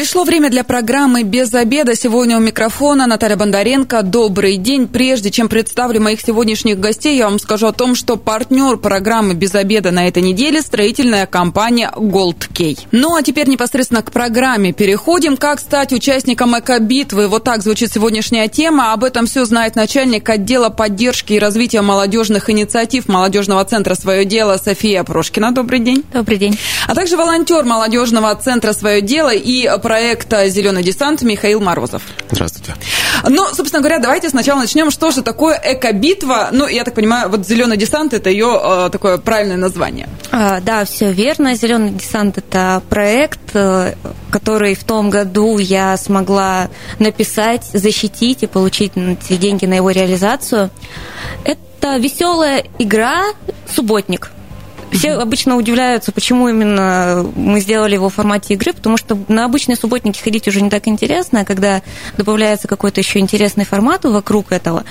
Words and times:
Пришло 0.00 0.24
время 0.24 0.48
для 0.48 0.64
программы 0.64 1.24
«Без 1.24 1.52
обеда». 1.52 1.94
Сегодня 1.94 2.38
у 2.38 2.40
микрофона 2.40 3.06
Наталья 3.06 3.36
Бондаренко. 3.36 4.02
Добрый 4.02 4.56
день. 4.56 4.88
Прежде 4.88 5.30
чем 5.30 5.50
представлю 5.50 6.00
моих 6.00 6.22
сегодняшних 6.22 6.80
гостей, 6.80 7.18
я 7.18 7.28
вам 7.28 7.38
скажу 7.38 7.66
о 7.66 7.72
том, 7.72 7.94
что 7.94 8.16
партнер 8.16 8.78
программы 8.78 9.34
«Без 9.34 9.54
обеда» 9.54 9.90
на 9.90 10.08
этой 10.08 10.22
неделе– 10.22 10.62
строительная 10.62 11.26
компания 11.26 11.92
Gold 11.94 12.48
Key. 12.50 12.78
Ну, 12.92 13.14
а 13.14 13.22
теперь 13.22 13.46
непосредственно 13.46 14.00
к 14.00 14.10
программе 14.10 14.72
переходим. 14.72 15.36
Как 15.36 15.60
стать 15.60 15.92
участником 15.92 16.58
эко-битвы? 16.58 17.28
Вот 17.28 17.44
так 17.44 17.62
звучит 17.62 17.92
сегодняшняя 17.92 18.48
тема. 18.48 18.94
Об 18.94 19.04
этом 19.04 19.26
все 19.26 19.44
знает 19.44 19.76
начальник 19.76 20.26
отдела 20.30 20.70
поддержки 20.70 21.34
и 21.34 21.38
развития 21.38 21.82
молодежных 21.82 22.48
инициатив 22.48 23.06
Молодежного 23.06 23.62
центра 23.66 23.94
«Свое 23.96 24.24
дело» 24.24 24.56
София 24.56 25.04
Прошкина. 25.04 25.52
Добрый 25.52 25.80
день. 25.80 26.04
Добрый 26.10 26.38
день. 26.38 26.58
А 26.86 26.94
также 26.94 27.18
волонтер 27.18 27.64
Молодежного 27.64 28.34
центра 28.36 28.72
«Свое 28.72 29.02
дело» 29.02 29.34
и 29.34 29.66
проекта 29.90 30.48
«Зеленый 30.48 30.84
десант» 30.84 31.22
Михаил 31.22 31.60
Морозов. 31.60 32.02
Здравствуйте. 32.30 32.76
Ну, 33.28 33.48
собственно 33.52 33.80
говоря, 33.80 33.98
давайте 33.98 34.30
сначала 34.30 34.60
начнем. 34.60 34.92
Что 34.92 35.10
же 35.10 35.20
такое 35.22 35.60
эко-битва? 35.60 36.50
Ну, 36.52 36.68
я 36.68 36.84
так 36.84 36.94
понимаю, 36.94 37.28
вот 37.28 37.44
«Зеленый 37.44 37.76
десант»– 37.76 38.12
это 38.14 38.30
ее 38.30 38.56
э, 38.62 38.88
такое 38.92 39.18
правильное 39.18 39.56
название. 39.56 40.08
А, 40.30 40.60
да, 40.60 40.84
все 40.84 41.10
верно. 41.10 41.56
«Зеленый 41.56 41.90
десант»– 41.90 42.38
это 42.38 42.84
проект, 42.88 43.40
э, 43.54 43.94
который 44.30 44.76
в 44.76 44.84
том 44.84 45.10
году 45.10 45.58
я 45.58 45.96
смогла 45.96 46.68
написать, 47.00 47.64
защитить 47.64 48.44
и 48.44 48.46
получить 48.46 48.92
деньги 49.28 49.66
на 49.66 49.74
его 49.74 49.90
реализацию. 49.90 50.70
Это 51.44 51.96
веселая 51.96 52.62
игра 52.78 53.24
«Субботник». 53.68 54.30
Все 54.92 55.12
обычно 55.12 55.56
удивляются, 55.56 56.12
почему 56.12 56.48
именно 56.48 57.26
мы 57.36 57.60
сделали 57.60 57.94
его 57.94 58.08
в 58.08 58.14
формате 58.14 58.54
игры, 58.54 58.72
потому 58.72 58.96
что 58.96 59.18
на 59.28 59.44
обычные 59.44 59.76
субботники 59.76 60.20
ходить 60.20 60.48
уже 60.48 60.60
не 60.60 60.70
так 60.70 60.88
интересно, 60.88 61.40
а 61.40 61.44
когда 61.44 61.82
добавляется 62.16 62.68
какой-то 62.68 63.00
еще 63.00 63.18
интересный 63.18 63.64
формат 63.64 64.04
вокруг 64.04 64.52
этого, 64.52 64.84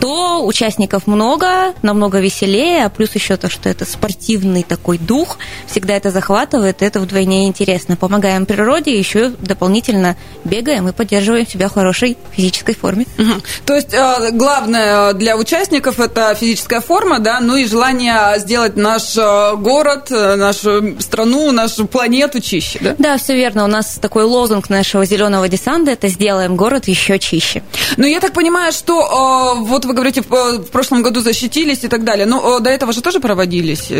то 0.00 0.44
участников 0.44 1.06
много, 1.06 1.74
намного 1.82 2.20
веселее, 2.20 2.84
а 2.84 2.88
плюс 2.90 3.14
еще 3.14 3.36
то, 3.36 3.48
что 3.48 3.68
это 3.68 3.84
спортивный 3.84 4.62
такой 4.62 4.98
дух, 4.98 5.38
всегда 5.66 5.94
это 5.96 6.10
захватывает, 6.10 6.82
и 6.82 6.84
это 6.84 7.00
вдвойне 7.00 7.46
интересно. 7.48 7.96
Помогаем 7.96 8.46
природе, 8.46 8.98
еще 8.98 9.30
дополнительно 9.30 10.16
бегаем 10.44 10.88
и 10.88 10.92
поддерживаем 10.92 11.46
себя 11.46 11.68
в 11.68 11.74
хорошей 11.74 12.18
физической 12.32 12.74
форме. 12.74 13.06
Угу. 13.18 13.32
То 13.66 13.74
есть 13.74 13.94
э, 13.94 14.30
главное 14.32 15.14
для 15.14 15.36
участников 15.36 16.00
это 16.00 16.34
физическая 16.34 16.80
форма, 16.80 17.18
да, 17.18 17.40
ну 17.40 17.56
и 17.56 17.64
желание 17.64 18.38
сделать 18.38 18.76
наш 18.76 19.16
э, 19.16 19.37
город, 19.56 20.10
э, 20.10 20.36
нашу 20.36 21.00
страну, 21.00 21.52
нашу 21.52 21.86
планету 21.86 22.40
чище, 22.40 22.78
да? 22.82 22.94
Да, 22.98 23.18
все 23.18 23.34
верно. 23.34 23.64
У 23.64 23.66
нас 23.66 23.98
такой 24.00 24.24
лозунг 24.24 24.70
нашего 24.70 25.04
зеленого 25.04 25.48
десанта– 25.48 25.90
это 25.92 26.08
«Сделаем 26.08 26.56
город 26.56 26.88
еще 26.88 27.18
чище». 27.18 27.62
Ну, 27.96 28.06
я 28.06 28.20
так 28.20 28.32
понимаю, 28.32 28.72
что 28.72 29.56
э, 29.56 29.60
вот 29.60 29.84
вы 29.84 29.94
говорите, 29.94 30.22
в, 30.22 30.62
прошлом 30.70 31.02
году 31.02 31.20
защитились 31.20 31.84
и 31.84 31.88
так 31.88 32.04
далее, 32.04 32.26
но 32.26 32.58
э, 32.58 32.60
до 32.60 32.70
этого 32.70 32.92
же 32.92 33.00
тоже 33.00 33.20
проводились? 33.20 33.90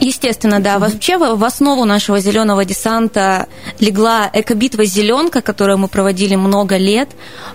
Естественно, 0.00 0.60
да. 0.60 0.78
Вообще 0.78 1.18
в 1.18 1.44
основу 1.44 1.84
нашего 1.84 2.20
зеленого 2.20 2.64
десанта 2.64 3.46
легла 3.78 4.30
экобитва 4.32 4.84
«Зеленка», 4.84 5.40
которую 5.40 5.78
мы 5.78 5.88
проводили 5.88 6.36
много 6.36 6.76
лет. 6.76 7.08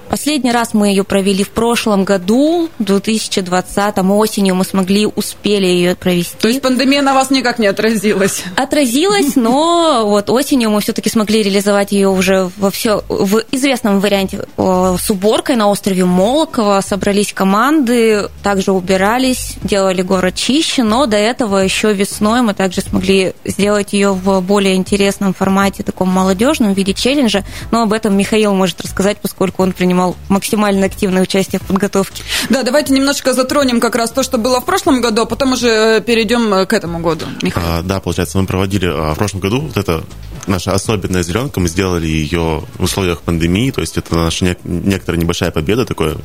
Последний 0.10 0.52
раз 0.52 0.74
мы 0.74 0.88
ее 0.88 1.04
провели 1.04 1.44
в 1.44 1.50
прошлом 1.50 2.04
году, 2.04 2.70
в 2.80 2.84
2020 2.84 3.98
осенью 3.98 4.56
мы 4.56 4.66
смогли, 4.66 5.06
успели 5.06 5.66
ее 5.66 5.96
провести. 5.96 6.36
То 6.40 6.48
есть 6.48 6.62
пандемия 6.62 7.02
на 7.12 7.16
вас 7.16 7.30
никак 7.30 7.60
не 7.60 7.68
отразилась? 7.68 8.44
Отразилась, 8.56 9.36
но 9.36 10.04
вот 10.06 10.30
осенью 10.30 10.70
мы 10.70 10.80
все-таки 10.80 11.10
смогли 11.10 11.44
реализовать 11.44 11.92
ее 11.92 12.08
уже 12.08 12.50
во 12.58 12.72
все 12.72 13.04
в 13.10 13.44
известном 13.52 14.00
варианте 14.00 14.46
с 14.58 15.10
уборкой 15.10 15.58
на 15.58 15.68
острове 15.70 16.06
Молоково. 16.06 16.80
Собрались 16.80 17.34
команды, 17.34 18.30
также 18.44 18.72
убирались, 18.72 19.56
делали 19.62 20.02
город 20.02 20.36
чище, 20.36 20.84
но 20.84 21.06
до 21.06 21.18
этого 21.18 21.58
еще 21.58 21.94
весной 21.94 22.44
мы 22.44 22.54
также 22.54 22.80
смогли 22.80 23.34
сделать 23.44 23.92
ее 23.92 24.14
в 24.14 24.40
более 24.40 24.76
интересном 24.76 25.34
формате, 25.34 25.84
таком 25.84 26.08
молодежном, 26.08 26.74
в 26.74 26.78
виде 26.78 26.94
челленджа. 26.94 27.44
Но 27.72 27.82
об 27.82 27.92
этом 27.92 28.18
Михаил 28.18 28.54
может 28.54 28.80
рассказать, 28.80 29.18
поскольку 29.18 29.64
он 29.64 29.74
принимал 29.74 30.16
максимально 30.30 30.86
активное 30.86 31.24
участие 31.24 31.60
в 31.60 31.64
подготовке. 31.64 32.24
Да, 32.50 32.64
давайте 32.64 32.94
немножечко 32.94 33.34
затронем 33.34 33.82
как 33.82 33.96
раз 33.96 34.12
то, 34.12 34.24
что 34.24 34.38
было 34.38 34.62
в 34.62 34.66
прошлом 34.66 35.02
году, 35.02 35.24
а 35.24 35.26
потом 35.26 35.52
уже 35.52 36.00
перейдем 36.00 36.66
к 36.66 36.72
этому 36.72 37.01
году, 37.02 37.26
Михаил? 37.42 37.66
А, 37.68 37.82
да, 37.82 38.00
получается, 38.00 38.38
мы 38.40 38.46
проводили 38.46 38.86
а, 38.86 39.14
в 39.14 39.18
прошлом 39.18 39.42
году 39.42 39.62
вот 39.62 39.78
это 39.78 40.04
наша 40.48 40.74
особенная 40.74 41.24
зеленка, 41.24 41.60
мы 41.60 41.68
сделали 41.68 42.08
ее 42.08 42.64
в 42.76 42.84
условиях 42.84 43.22
пандемии, 43.22 43.72
то 43.72 43.82
есть 43.82 43.98
это 43.98 44.16
наша 44.16 44.46
не, 44.46 44.58
некоторая 44.64 45.22
небольшая 45.22 45.52
победа, 45.52 45.86
такое 45.86 46.18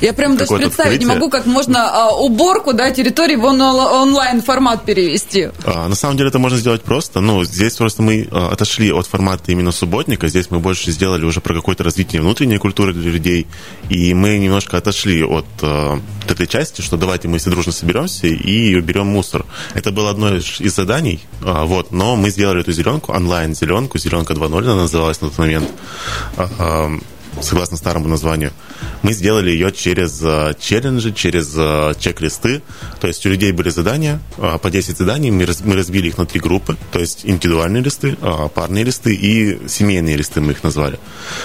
я 0.00 0.12
прям 0.12 0.36
даже 0.36 0.50
представить 0.50 0.78
открытие. 0.78 0.98
не 0.98 1.06
могу, 1.06 1.30
как 1.30 1.46
можно 1.46 1.88
а, 1.88 2.14
уборку 2.14 2.72
да, 2.72 2.90
территории 2.90 3.36
в 3.36 3.44
он, 3.44 3.60
онлайн 3.60 4.42
формат 4.42 4.84
перевести. 4.84 5.48
А, 5.64 5.88
на 5.88 5.94
самом 5.94 6.16
деле 6.16 6.28
это 6.28 6.38
можно 6.38 6.58
сделать 6.58 6.82
просто. 6.82 7.20
Ну, 7.20 7.44
здесь 7.44 7.74
просто 7.74 8.02
мы 8.02 8.28
а, 8.30 8.50
отошли 8.52 8.92
от 8.92 9.06
формата 9.06 9.52
именно 9.52 9.72
субботника. 9.72 10.28
Здесь 10.28 10.50
мы 10.50 10.60
больше 10.60 10.90
сделали 10.90 11.24
уже 11.24 11.40
про 11.40 11.54
какое-то 11.54 11.84
развитие 11.84 12.22
внутренней 12.22 12.58
культуры 12.58 12.92
для 12.92 13.10
людей. 13.10 13.46
И 13.88 14.14
мы 14.14 14.38
немножко 14.38 14.76
отошли 14.76 15.22
от, 15.24 15.46
а, 15.62 16.00
от 16.24 16.30
этой 16.30 16.46
части, 16.46 16.82
что 16.82 16.96
давайте 16.96 17.28
мы 17.28 17.38
все 17.38 17.50
дружно 17.50 17.72
соберемся 17.72 18.26
и 18.26 18.74
уберем 18.74 19.06
мусор. 19.06 19.44
Это 19.74 19.90
было 19.92 20.10
одно 20.10 20.36
из 20.36 20.74
заданий, 20.74 21.20
а, 21.42 21.64
вот, 21.64 21.92
но 21.92 22.16
мы 22.16 22.30
сделали 22.30 22.60
эту 22.60 22.72
зеленку, 22.72 23.12
онлайн-зеленку, 23.12 23.98
зеленка 23.98 24.34
2.0 24.34 24.64
она 24.64 24.82
называлась 24.82 25.20
на 25.20 25.28
тот 25.28 25.38
момент. 25.38 25.68
А, 26.36 26.48
а, 26.58 26.98
согласно 27.42 27.76
старому 27.76 28.08
названию. 28.08 28.52
Мы 29.02 29.12
сделали 29.12 29.50
ее 29.50 29.72
через 29.72 30.20
э, 30.22 30.54
челленджи, 30.58 31.12
через 31.12 31.52
э, 31.56 31.94
чек-листы. 31.98 32.62
То 33.00 33.06
есть 33.06 33.24
у 33.26 33.28
людей 33.28 33.52
были 33.52 33.68
задания, 33.68 34.20
э, 34.38 34.58
по 34.60 34.70
10 34.70 34.96
заданий, 34.96 35.30
мы 35.30 35.46
разбили 35.46 36.08
их 36.08 36.18
на 36.18 36.26
три 36.26 36.40
группы. 36.40 36.76
То 36.92 36.98
есть 36.98 37.20
индивидуальные 37.24 37.82
листы, 37.82 38.16
парные 38.54 38.84
листы 38.84 39.14
и 39.14 39.68
семейные 39.68 40.16
листы 40.16 40.40
мы 40.40 40.52
их 40.52 40.62
назвали. 40.62 40.98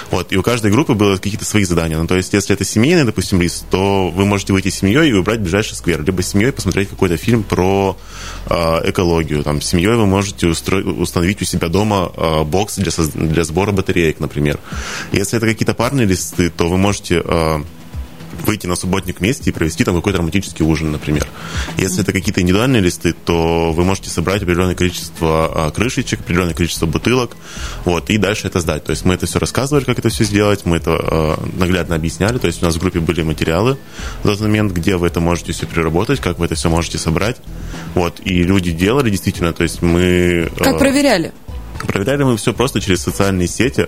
Вот. 0.10 0.32
И 0.32 0.38
у 0.38 0.44
каждой 0.44 0.72
группы 0.72 0.94
было 0.94 1.18
какие-то 1.18 1.46
свои 1.46 1.64
задания. 1.64 1.98
Ну, 1.98 2.08
то 2.08 2.16
есть 2.16 2.34
если 2.34 2.56
это 2.56 2.66
семейный, 2.66 3.04
допустим, 3.04 3.42
лист, 3.42 3.66
то 3.70 4.10
вы 4.10 4.26
можете 4.26 4.54
выйти 4.54 4.70
с 4.70 4.76
семьей 4.76 5.10
и 5.10 5.14
выбрать 5.14 5.40
ближайший 5.40 5.76
сквер. 5.76 6.04
Либо 6.04 6.22
с 6.22 6.30
семьей 6.30 6.52
посмотреть 6.52 6.90
какой-то 6.90 7.18
фильм 7.18 7.44
про 7.44 7.98
экологию. 8.48 9.44
Там, 9.44 9.62
с 9.62 9.68
семьей 9.68 9.96
вы 9.96 10.06
можете 10.06 10.48
устро... 10.48 10.82
установить 10.82 11.42
у 11.42 11.46
себя 11.46 11.68
дома 11.68 12.12
бокс 12.46 12.78
для, 12.78 12.92
для 13.14 13.44
сбора 13.44 13.72
батареек, 13.72 14.20
например. 14.20 14.60
Если 15.12 15.38
это 15.38 15.46
какие-то 15.46 15.74
парные 15.82 16.06
листы, 16.06 16.52
то 16.52 16.70
вы 16.70 16.78
можете 16.78 17.24
э, 17.26 17.64
выйти 18.46 18.68
на 18.68 18.76
субботник 18.76 19.20
вместе 19.20 19.50
и 19.50 19.52
провести 19.52 19.84
там 19.84 19.96
какой-то 19.96 20.20
романтический 20.20 20.64
ужин, 20.64 20.92
например. 20.92 21.28
Если 21.80 22.04
это 22.04 22.12
какие-то 22.14 22.40
индивидуальные 22.40 22.84
листы, 22.84 23.14
то 23.14 23.72
вы 23.72 23.84
можете 23.84 24.12
собрать 24.12 24.44
определенное 24.44 24.76
количество 24.76 25.70
э, 25.70 25.72
крышечек, 25.72 26.20
определенное 26.20 26.54
количество 26.54 26.86
бутылок, 26.86 27.36
вот, 27.84 28.12
и 28.12 28.20
дальше 28.20 28.46
это 28.46 28.60
сдать. 28.60 28.84
То 28.84 28.92
есть 28.92 29.06
мы 29.06 29.16
это 29.16 29.26
все 29.26 29.40
рассказывали, 29.40 29.84
как 29.84 29.98
это 29.98 30.10
все 30.10 30.24
сделать, 30.24 30.66
мы 30.66 30.78
это 30.78 31.00
э, 31.02 31.36
наглядно 31.58 31.96
объясняли, 31.96 32.38
то 32.38 32.46
есть 32.46 32.62
у 32.62 32.66
нас 32.68 32.76
в 32.76 32.80
группе 32.80 33.00
были 33.00 33.24
материалы 33.24 33.80
в 34.22 34.28
тот 34.28 34.40
момент, 34.40 34.74
где 34.74 34.98
вы 34.98 35.08
это 35.08 35.20
можете 35.20 35.52
все 35.52 35.66
переработать, 35.66 36.20
как 36.20 36.38
вы 36.38 36.46
это 36.46 36.54
все 36.54 36.70
можете 36.70 37.00
собрать, 37.00 37.38
вот, 37.96 38.22
и 38.24 38.44
люди 38.44 38.72
делали 38.72 39.10
действительно, 39.10 39.52
то 39.52 39.64
есть 39.64 39.82
мы... 39.82 40.52
Как 40.60 40.78
проверяли? 40.78 41.32
Проверяли 41.86 42.24
мы 42.24 42.38
все 42.38 42.54
просто 42.54 42.80
через 42.82 43.02
социальные 43.02 43.48
сети, 43.48 43.88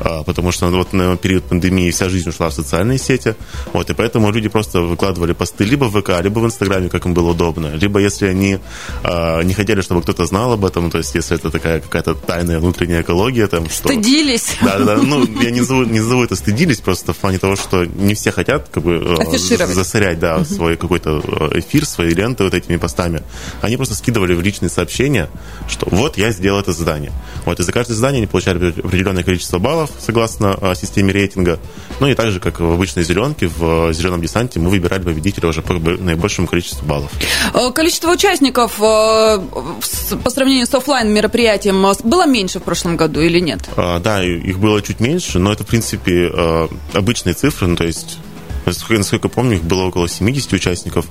а, 0.00 0.22
потому 0.22 0.52
что 0.52 0.68
вот 0.68 0.92
на 0.92 1.16
период 1.16 1.44
пандемии 1.44 1.90
вся 1.90 2.08
жизнь 2.08 2.28
ушла 2.28 2.48
в 2.48 2.54
социальные 2.54 2.98
сети, 2.98 3.34
вот, 3.72 3.90
и 3.90 3.94
поэтому 3.94 4.30
люди 4.30 4.48
просто 4.48 4.80
выкладывали 4.80 5.32
посты 5.32 5.64
либо 5.64 5.84
в 5.84 6.00
ВК, 6.00 6.20
либо 6.22 6.40
в 6.40 6.46
Инстаграме, 6.46 6.88
как 6.88 7.06
им 7.06 7.14
было 7.14 7.30
удобно, 7.30 7.74
либо 7.74 8.00
если 8.00 8.26
они 8.26 8.58
а, 9.02 9.42
не 9.42 9.54
хотели, 9.54 9.80
чтобы 9.80 10.02
кто-то 10.02 10.26
знал 10.26 10.52
об 10.52 10.64
этом, 10.64 10.90
то 10.90 10.98
есть 10.98 11.14
если 11.14 11.36
это 11.36 11.50
такая 11.50 11.80
какая-то 11.80 12.14
тайная 12.14 12.58
внутренняя 12.60 13.02
экология, 13.02 13.46
там, 13.46 13.68
что... 13.68 13.88
Стыдились. 13.88 14.56
Да, 14.64 14.78
да, 14.78 14.96
ну, 14.96 15.24
я 15.42 15.50
не 15.50 15.60
назову, 15.60 15.84
не 15.84 16.00
назову 16.00 16.24
это 16.24 16.36
стыдились, 16.36 16.80
просто 16.80 17.12
в 17.12 17.16
плане 17.16 17.38
того, 17.38 17.54
что 17.54 17.84
не 17.84 18.14
все 18.14 18.32
хотят, 18.32 18.68
как 18.70 18.82
бы, 18.82 19.16
а, 19.20 19.66
засорять, 19.66 20.18
да, 20.18 20.36
угу. 20.36 20.44
свой 20.44 20.76
какой-то 20.76 21.20
эфир, 21.54 21.84
свои 21.84 22.10
ленты 22.10 22.44
вот 22.44 22.54
этими 22.54 22.76
постами. 22.76 23.22
Они 23.60 23.76
просто 23.76 23.94
скидывали 23.94 24.34
в 24.34 24.40
личные 24.40 24.70
сообщения, 24.70 25.28
что 25.68 25.86
вот 25.90 26.16
я 26.16 26.30
сделал 26.32 26.60
это 26.60 26.72
задание. 26.72 27.12
Вот, 27.44 27.60
и 27.60 27.62
за 27.62 27.72
каждое 27.72 27.94
задание 27.94 28.20
они 28.20 28.26
получали 28.26 28.70
определенное 28.70 29.22
количество 29.22 29.58
баллов, 29.58 29.90
согласно 29.98 30.56
а, 30.60 30.74
системе 30.74 31.12
рейтинга. 31.12 31.58
Ну 32.00 32.08
и 32.08 32.14
также, 32.14 32.40
как 32.40 32.60
в 32.60 32.72
обычной 32.72 33.04
зеленке, 33.04 33.48
в 33.48 33.92
зеленом 33.92 34.20
десанте 34.20 34.60
мы 34.60 34.70
выбирали 34.70 35.02
победителя 35.02 35.48
уже 35.48 35.62
по 35.62 35.74
наибольшему 35.74 36.46
количеству 36.46 36.86
баллов. 36.86 37.10
Э, 37.52 37.70
количество 37.72 38.10
участников 38.10 38.80
э, 38.80 39.40
по 40.22 40.30
сравнению 40.30 40.66
с 40.66 40.74
офлайн 40.74 41.12
мероприятием 41.12 41.84
было 42.04 42.26
меньше 42.26 42.60
в 42.60 42.62
прошлом 42.62 42.96
году 42.96 43.20
или 43.20 43.40
нет? 43.40 43.60
А, 43.76 43.98
да, 44.00 44.24
их 44.24 44.58
было 44.58 44.80
чуть 44.82 45.00
меньше, 45.00 45.38
но 45.38 45.52
это, 45.52 45.64
в 45.64 45.66
принципе, 45.66 46.30
э, 46.32 46.68
обычные 46.92 47.34
цифры, 47.34 47.68
ну, 47.68 47.76
то 47.76 47.84
есть 47.84 48.18
Насколько 48.66 49.28
помню, 49.28 49.56
их 49.56 49.64
было 49.64 49.82
около 49.84 50.08
70 50.08 50.54
участников. 50.54 51.04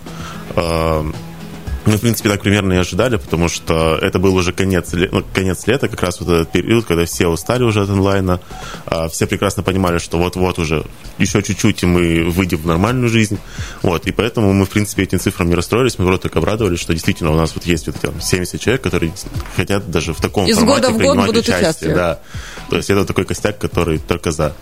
Мы, 1.85 1.97
в 1.97 2.01
принципе, 2.01 2.30
так 2.30 2.41
примерно 2.41 2.74
и 2.74 2.77
ожидали, 2.77 3.18
потому 3.18 3.50
что 3.50 3.97
это 4.01 4.18
был 4.18 4.35
уже 4.35 4.53
конец, 4.53 4.91
ну, 4.94 5.24
конец 5.33 5.68
лета, 5.68 5.89
как 5.89 6.01
раз 6.01 6.19
вот 6.21 6.30
этот 6.30 6.51
период, 6.51 6.85
когда 6.85 7.06
все 7.06 7.27
устали 7.27 7.63
уже 7.63 7.81
от 7.81 7.89
онлайна, 7.89 8.39
а 8.85 9.09
все 9.09 9.27
прекрасно 9.27 9.63
понимали, 9.63 9.97
что 9.97 10.18
вот-вот 10.18 10.59
уже 10.59 10.85
еще 11.18 11.44
чуть-чуть, 11.44 11.83
и 11.83 11.85
мы 11.85 12.24
выйдем 12.30 12.59
в 12.59 12.65
нормальную 12.65 13.09
жизнь. 13.09 13.38
Вот, 13.81 14.07
и 14.07 14.12
поэтому 14.12 14.53
мы, 14.53 14.65
в 14.65 14.69
принципе, 14.69 15.03
этим 15.03 15.19
цифрам 15.19 15.50
не 15.50 15.56
расстроились, 15.56 16.00
мы 16.00 16.06
просто 16.06 16.24
только 16.24 16.39
обрадовались, 16.39 16.80
что 16.80 16.94
действительно 16.94 17.31
у 17.31 17.35
нас 17.35 17.53
вот 17.53 17.65
есть 17.65 17.88
вот 17.88 17.97
эти 18.01 18.13
70 18.21 18.62
человек, 18.62 18.81
которые 18.81 19.12
хотят 19.57 19.91
даже 19.91 20.13
в 20.13 20.21
таком 20.21 20.47
Из 20.47 20.56
формате 20.56 20.88
года 20.88 20.94
в 20.94 20.97
год 21.01 21.25
будут 21.25 21.47
участвовать. 21.47 21.95
Да. 21.95 22.19
То 22.69 22.77
есть 22.77 22.89
это 22.89 23.06
такой 23.06 23.25
костяк, 23.25 23.57
который 23.57 24.00
только 24.00 24.31
за. 24.31 24.54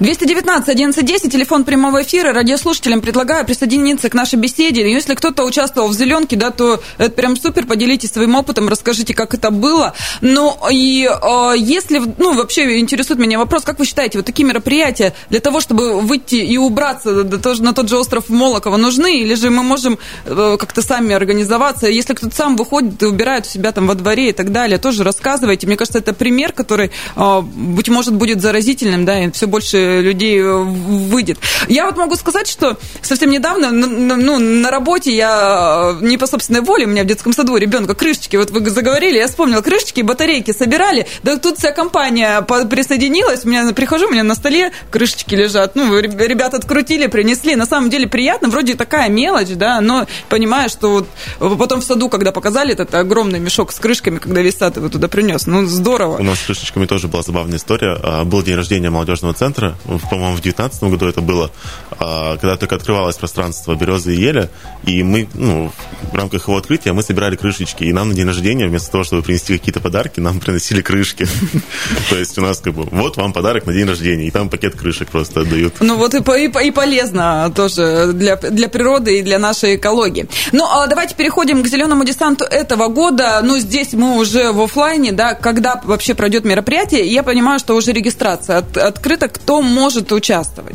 219 0.00 0.68
1110, 0.68 1.32
телефон 1.32 1.64
прямого 1.64 2.02
эфира. 2.02 2.32
Радиослушателям 2.32 3.00
предлагаю 3.00 3.44
присоединиться 3.44 4.08
к 4.08 4.14
нашей 4.14 4.38
беседе. 4.38 4.90
Если 4.90 5.14
кто-то 5.14 5.44
участвовал 5.44 5.88
в 5.88 5.94
«Зеленке», 5.94 6.36
да, 6.36 6.50
то 6.50 6.80
это 6.98 7.10
прям 7.10 7.36
супер, 7.36 7.66
поделитесь 7.66 8.10
своим 8.10 8.34
опытом, 8.34 8.68
расскажите, 8.68 9.14
как 9.14 9.34
это 9.34 9.50
было. 9.50 9.94
Ну, 10.20 10.56
и 10.70 11.08
э, 11.08 11.54
если, 11.56 12.00
ну, 12.18 12.34
вообще 12.34 12.78
интересует 12.78 13.18
меня 13.18 13.38
вопрос, 13.38 13.64
как 13.64 13.78
вы 13.78 13.84
считаете, 13.84 14.18
вот 14.18 14.26
такие 14.26 14.46
мероприятия 14.46 15.14
для 15.28 15.40
того, 15.40 15.60
чтобы 15.60 16.00
выйти 16.00 16.36
и 16.36 16.56
убраться 16.56 17.10
на 17.12 17.72
тот 17.72 17.88
же 17.88 17.98
остров 17.98 18.28
Молокова 18.28 18.76
нужны, 18.76 19.20
или 19.20 19.34
же 19.34 19.50
мы 19.50 19.62
можем 19.62 19.98
э, 20.24 20.56
как-то 20.58 20.82
сами 20.82 21.14
организоваться, 21.14 21.86
если 21.88 22.14
кто-то 22.14 22.34
сам 22.34 22.56
выходит 22.56 23.02
и 23.02 23.06
убирает 23.06 23.46
у 23.46 23.48
себя 23.48 23.72
там 23.72 23.86
во 23.86 23.94
дворе 23.94 24.30
и 24.30 24.32
так 24.32 24.52
далее, 24.52 24.78
тоже 24.78 25.04
рассказывайте. 25.04 25.66
Мне 25.66 25.76
кажется, 25.76 25.98
это 25.98 26.12
пример, 26.12 26.52
который, 26.52 26.90
э, 27.16 27.42
быть 27.54 27.88
может, 27.88 28.14
будет 28.14 28.40
заразительным, 28.40 29.04
да, 29.04 29.24
и 29.24 29.30
все 29.30 29.46
больше 29.46 30.00
людей 30.00 30.40
э, 30.40 30.56
выйдет. 30.56 31.38
Я 31.68 31.86
вот 31.86 31.96
могу 31.96 32.16
сказать, 32.16 32.48
что 32.48 32.78
совсем 33.02 33.30
недавно, 33.30 33.70
ну, 33.70 34.38
на 34.38 34.70
работе 34.70 35.14
я 35.14 35.96
не 36.00 36.16
по 36.16 36.26
собственной 36.26 36.60
воле, 36.60 36.86
у 36.86 36.88
меня 36.88 37.04
в 37.04 37.06
детском 37.06 37.32
саду 37.32 37.56
ребенка 37.56 37.94
крышечки, 37.94 38.36
вот 38.36 38.50
вы 38.50 38.68
заговорили, 38.70 39.18
я 39.18 39.28
вспомнила, 39.28 39.60
крышечки, 39.60 40.00
батарейки 40.00 40.52
собирали, 40.52 41.06
да 41.22 41.36
тут 41.36 41.58
вся 41.58 41.72
компания 41.72 42.42
присоединилась, 42.42 43.44
у 43.44 43.48
меня 43.48 43.72
прихожу, 43.72 44.08
у 44.08 44.10
меня 44.10 44.24
на 44.24 44.34
столе 44.34 44.72
крышечки 44.90 45.34
лежат, 45.34 45.74
ну, 45.74 45.98
ребята 45.98 46.56
открутили, 46.56 47.06
принесли, 47.06 47.56
на 47.56 47.66
самом 47.66 47.90
деле 47.90 48.06
приятно, 48.06 48.48
вроде 48.48 48.74
такая 48.74 49.08
мелочь, 49.08 49.48
да, 49.48 49.80
но 49.80 50.06
понимаю, 50.28 50.68
что 50.68 51.04
вот 51.38 51.58
потом 51.58 51.80
в 51.80 51.84
саду, 51.84 52.08
когда 52.08 52.32
показали 52.32 52.72
этот 52.72 52.94
огромный 52.94 53.38
мешок 53.38 53.72
с 53.72 53.78
крышками, 53.78 54.18
когда 54.18 54.40
весь 54.40 54.56
сад 54.56 54.76
его 54.76 54.88
туда 54.88 55.08
принес, 55.08 55.46
ну, 55.46 55.66
здорово. 55.66 56.18
У 56.18 56.22
нас 56.22 56.38
с 56.38 56.42
крышечками 56.42 56.86
тоже 56.86 57.08
была 57.08 57.22
забавная 57.22 57.39
история, 57.48 57.96
а, 58.02 58.24
был 58.24 58.42
день 58.42 58.56
рождения 58.56 58.90
молодежного 58.90 59.34
центра, 59.34 59.76
по-моему, 59.84 60.36
в 60.36 60.40
2019 60.40 60.82
году 60.84 61.06
это 61.06 61.20
было, 61.20 61.50
а, 61.98 62.36
когда 62.36 62.56
только 62.56 62.76
открывалось 62.76 63.16
пространство 63.16 63.74
березы 63.74 64.14
и 64.14 64.20
еля, 64.20 64.50
и 64.84 65.02
мы, 65.02 65.28
ну, 65.34 65.72
в 66.12 66.14
рамках 66.14 66.48
его 66.48 66.56
открытия 66.56 66.92
мы 66.92 67.02
собирали 67.02 67.36
крышечки, 67.36 67.84
и 67.84 67.92
нам 67.92 68.08
на 68.08 68.14
день 68.14 68.26
рождения 68.26 68.66
вместо 68.66 68.90
того, 68.90 69.04
чтобы 69.04 69.22
принести 69.22 69.56
какие-то 69.56 69.80
подарки, 69.80 70.20
нам 70.20 70.40
приносили 70.40 70.80
крышки. 70.80 71.26
То 72.10 72.16
есть 72.16 72.38
у 72.38 72.42
нас 72.42 72.58
как 72.58 72.74
бы 72.74 72.84
вот 72.90 73.16
вам 73.16 73.32
подарок 73.32 73.66
на 73.66 73.72
день 73.72 73.86
рождения, 73.86 74.26
и 74.26 74.30
там 74.30 74.48
пакет 74.48 74.74
крышек 74.74 75.08
просто 75.08 75.40
отдают. 75.40 75.74
Ну 75.80 75.96
вот 75.96 76.14
и, 76.14 76.70
полезно 76.70 77.52
тоже 77.54 78.12
для, 78.12 78.36
для 78.36 78.68
природы 78.68 79.18
и 79.18 79.22
для 79.22 79.38
нашей 79.38 79.76
экологии. 79.76 80.28
Ну, 80.52 80.64
а 80.64 80.86
давайте 80.86 81.14
переходим 81.14 81.62
к 81.62 81.66
зеленому 81.66 82.04
десанту 82.04 82.44
этого 82.44 82.88
года. 82.88 83.40
Ну, 83.42 83.58
здесь 83.58 83.92
мы 83.92 84.16
уже 84.16 84.52
в 84.52 84.60
офлайне, 84.60 85.12
да, 85.12 85.34
когда 85.34 85.80
вообще 85.84 86.14
пройдет 86.14 86.44
мероприятие, 86.44 87.06
я 87.06 87.22
понимаю, 87.30 87.60
что 87.60 87.76
уже 87.76 87.92
регистрация 87.92 88.58
от, 88.58 88.76
открыта, 88.76 89.28
кто 89.28 89.62
может 89.62 90.10
участвовать. 90.10 90.74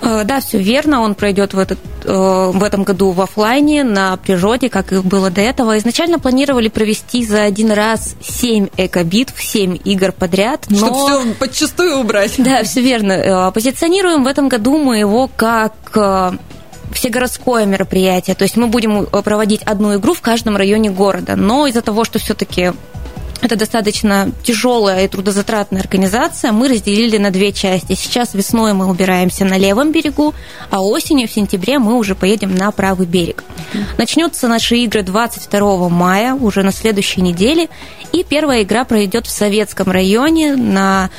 Э, 0.00 0.22
да, 0.24 0.40
все 0.40 0.58
верно, 0.58 1.00
он 1.00 1.16
пройдет 1.16 1.54
в, 1.54 1.58
этот, 1.58 1.80
э, 2.04 2.50
в 2.54 2.62
этом 2.62 2.84
году 2.84 3.10
в 3.10 3.20
офлайне 3.20 3.82
на 3.82 4.16
природе, 4.16 4.68
как 4.68 4.92
и 4.92 4.98
было 4.98 5.28
до 5.30 5.40
этого. 5.40 5.76
Изначально 5.76 6.20
планировали 6.20 6.68
провести 6.68 7.26
за 7.26 7.42
один 7.42 7.72
раз 7.72 8.14
7 8.22 8.68
экобитв, 8.76 9.42
7 9.42 9.76
игр 9.84 10.12
подряд. 10.12 10.66
Но... 10.68 10.76
Чтобы 10.76 10.98
все 10.98 11.34
подчастую 11.34 11.98
убрать. 11.98 12.34
Да, 12.38 12.62
все 12.62 12.80
верно. 12.80 13.12
Э, 13.12 13.50
позиционируем 13.50 14.22
в 14.22 14.28
этом 14.28 14.48
году 14.48 14.78
мы 14.78 14.98
его 14.98 15.28
как 15.34 15.72
всегородское 16.92 17.66
мероприятие. 17.66 18.36
То 18.36 18.44
есть 18.44 18.56
мы 18.56 18.68
будем 18.68 19.06
проводить 19.06 19.62
одну 19.64 19.96
игру 19.96 20.14
в 20.14 20.20
каждом 20.20 20.56
районе 20.56 20.90
города. 20.90 21.34
Но 21.34 21.66
из-за 21.66 21.82
того, 21.82 22.04
что 22.04 22.20
все-таки 22.20 22.72
это 23.40 23.56
достаточно 23.56 24.32
тяжелая 24.42 25.04
и 25.04 25.08
трудозатратная 25.08 25.80
организация. 25.80 26.52
Мы 26.52 26.68
разделили 26.68 27.18
на 27.18 27.30
две 27.30 27.52
части. 27.52 27.94
Сейчас 27.94 28.34
весной 28.34 28.72
мы 28.72 28.86
убираемся 28.86 29.44
на 29.44 29.56
левом 29.56 29.92
берегу, 29.92 30.34
а 30.70 30.82
осенью, 30.82 31.28
в 31.28 31.32
сентябре, 31.32 31.78
мы 31.78 31.94
уже 31.94 32.14
поедем 32.14 32.54
на 32.54 32.70
правый 32.72 33.06
берег. 33.06 33.44
Начнутся 33.96 34.48
наши 34.48 34.76
игры 34.78 35.02
22 35.02 35.88
мая, 35.88 36.34
уже 36.34 36.62
на 36.62 36.72
следующей 36.72 37.20
неделе. 37.20 37.68
И 38.12 38.24
первая 38.24 38.62
игра 38.62 38.84
пройдет 38.84 39.26
в 39.26 39.30
Советском 39.30 39.90
районе 39.90 40.56
на 40.56 41.10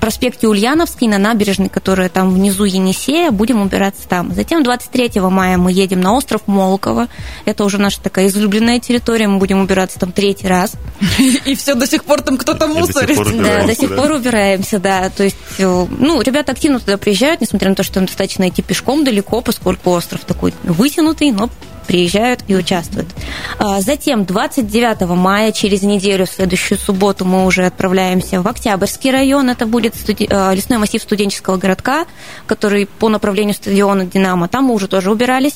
проспекте 0.00 0.48
Ульяновский 0.48 1.06
на 1.06 1.18
набережной, 1.18 1.68
которая 1.68 2.08
там 2.08 2.34
внизу 2.34 2.64
Енисея, 2.64 3.30
будем 3.30 3.60
убираться 3.60 4.08
там. 4.08 4.34
Затем 4.34 4.62
23 4.62 5.20
мая 5.20 5.56
мы 5.56 5.72
едем 5.72 6.00
на 6.00 6.14
остров 6.14 6.42
Молоково. 6.46 7.08
Это 7.44 7.64
уже 7.64 7.78
наша 7.78 8.00
такая 8.00 8.26
излюбленная 8.26 8.80
территория, 8.80 9.28
мы 9.28 9.38
будем 9.38 9.60
убираться 9.60 9.98
там 9.98 10.12
третий 10.12 10.48
раз. 10.48 10.72
И 11.44 11.54
все 11.54 11.74
до 11.74 11.86
сих 11.86 12.04
пор 12.04 12.22
там 12.22 12.36
кто-то 12.38 12.66
мусорит. 12.66 13.18
Да, 13.42 13.64
до 13.64 13.74
сих 13.74 13.94
пор 13.94 14.10
убираемся, 14.12 14.78
да. 14.78 15.10
То 15.10 15.24
есть, 15.24 15.36
э, 15.58 15.86
ну, 15.98 16.20
ребята 16.20 16.52
активно 16.52 16.80
туда 16.80 16.98
приезжают, 16.98 17.40
несмотря 17.40 17.68
на 17.70 17.74
то, 17.74 17.82
что 17.82 18.00
им 18.00 18.06
достаточно 18.06 18.48
идти 18.48 18.62
пешком 18.62 19.04
далеко, 19.04 19.40
поскольку 19.40 19.90
остров 19.90 20.24
такой 20.24 20.54
вытянутый, 20.64 21.30
но 21.30 21.48
приезжают 21.86 22.44
и 22.48 22.56
участвуют. 22.56 23.08
А, 23.58 23.80
затем 23.80 24.24
29 24.24 25.02
мая, 25.16 25.52
через 25.52 25.82
неделю, 25.82 26.26
в 26.26 26.30
следующую 26.30 26.78
субботу, 26.78 27.24
мы 27.24 27.44
уже 27.44 27.64
отправляемся 27.66 28.42
в 28.42 28.48
Октябрьский 28.48 29.10
район. 29.10 29.50
Это 29.50 29.66
будет 29.66 29.94
студи... 29.94 30.26
А, 30.30 30.52
лесной 30.52 30.78
массив 30.78 31.02
студенческого 31.02 31.56
городка, 31.56 32.06
который 32.46 32.86
по 32.86 33.08
направлению 33.08 33.54
стадиона 33.54 34.06
«Динамо». 34.06 34.48
Там 34.48 34.64
мы 34.64 34.74
уже 34.74 34.88
тоже 34.88 35.10
убирались 35.10 35.54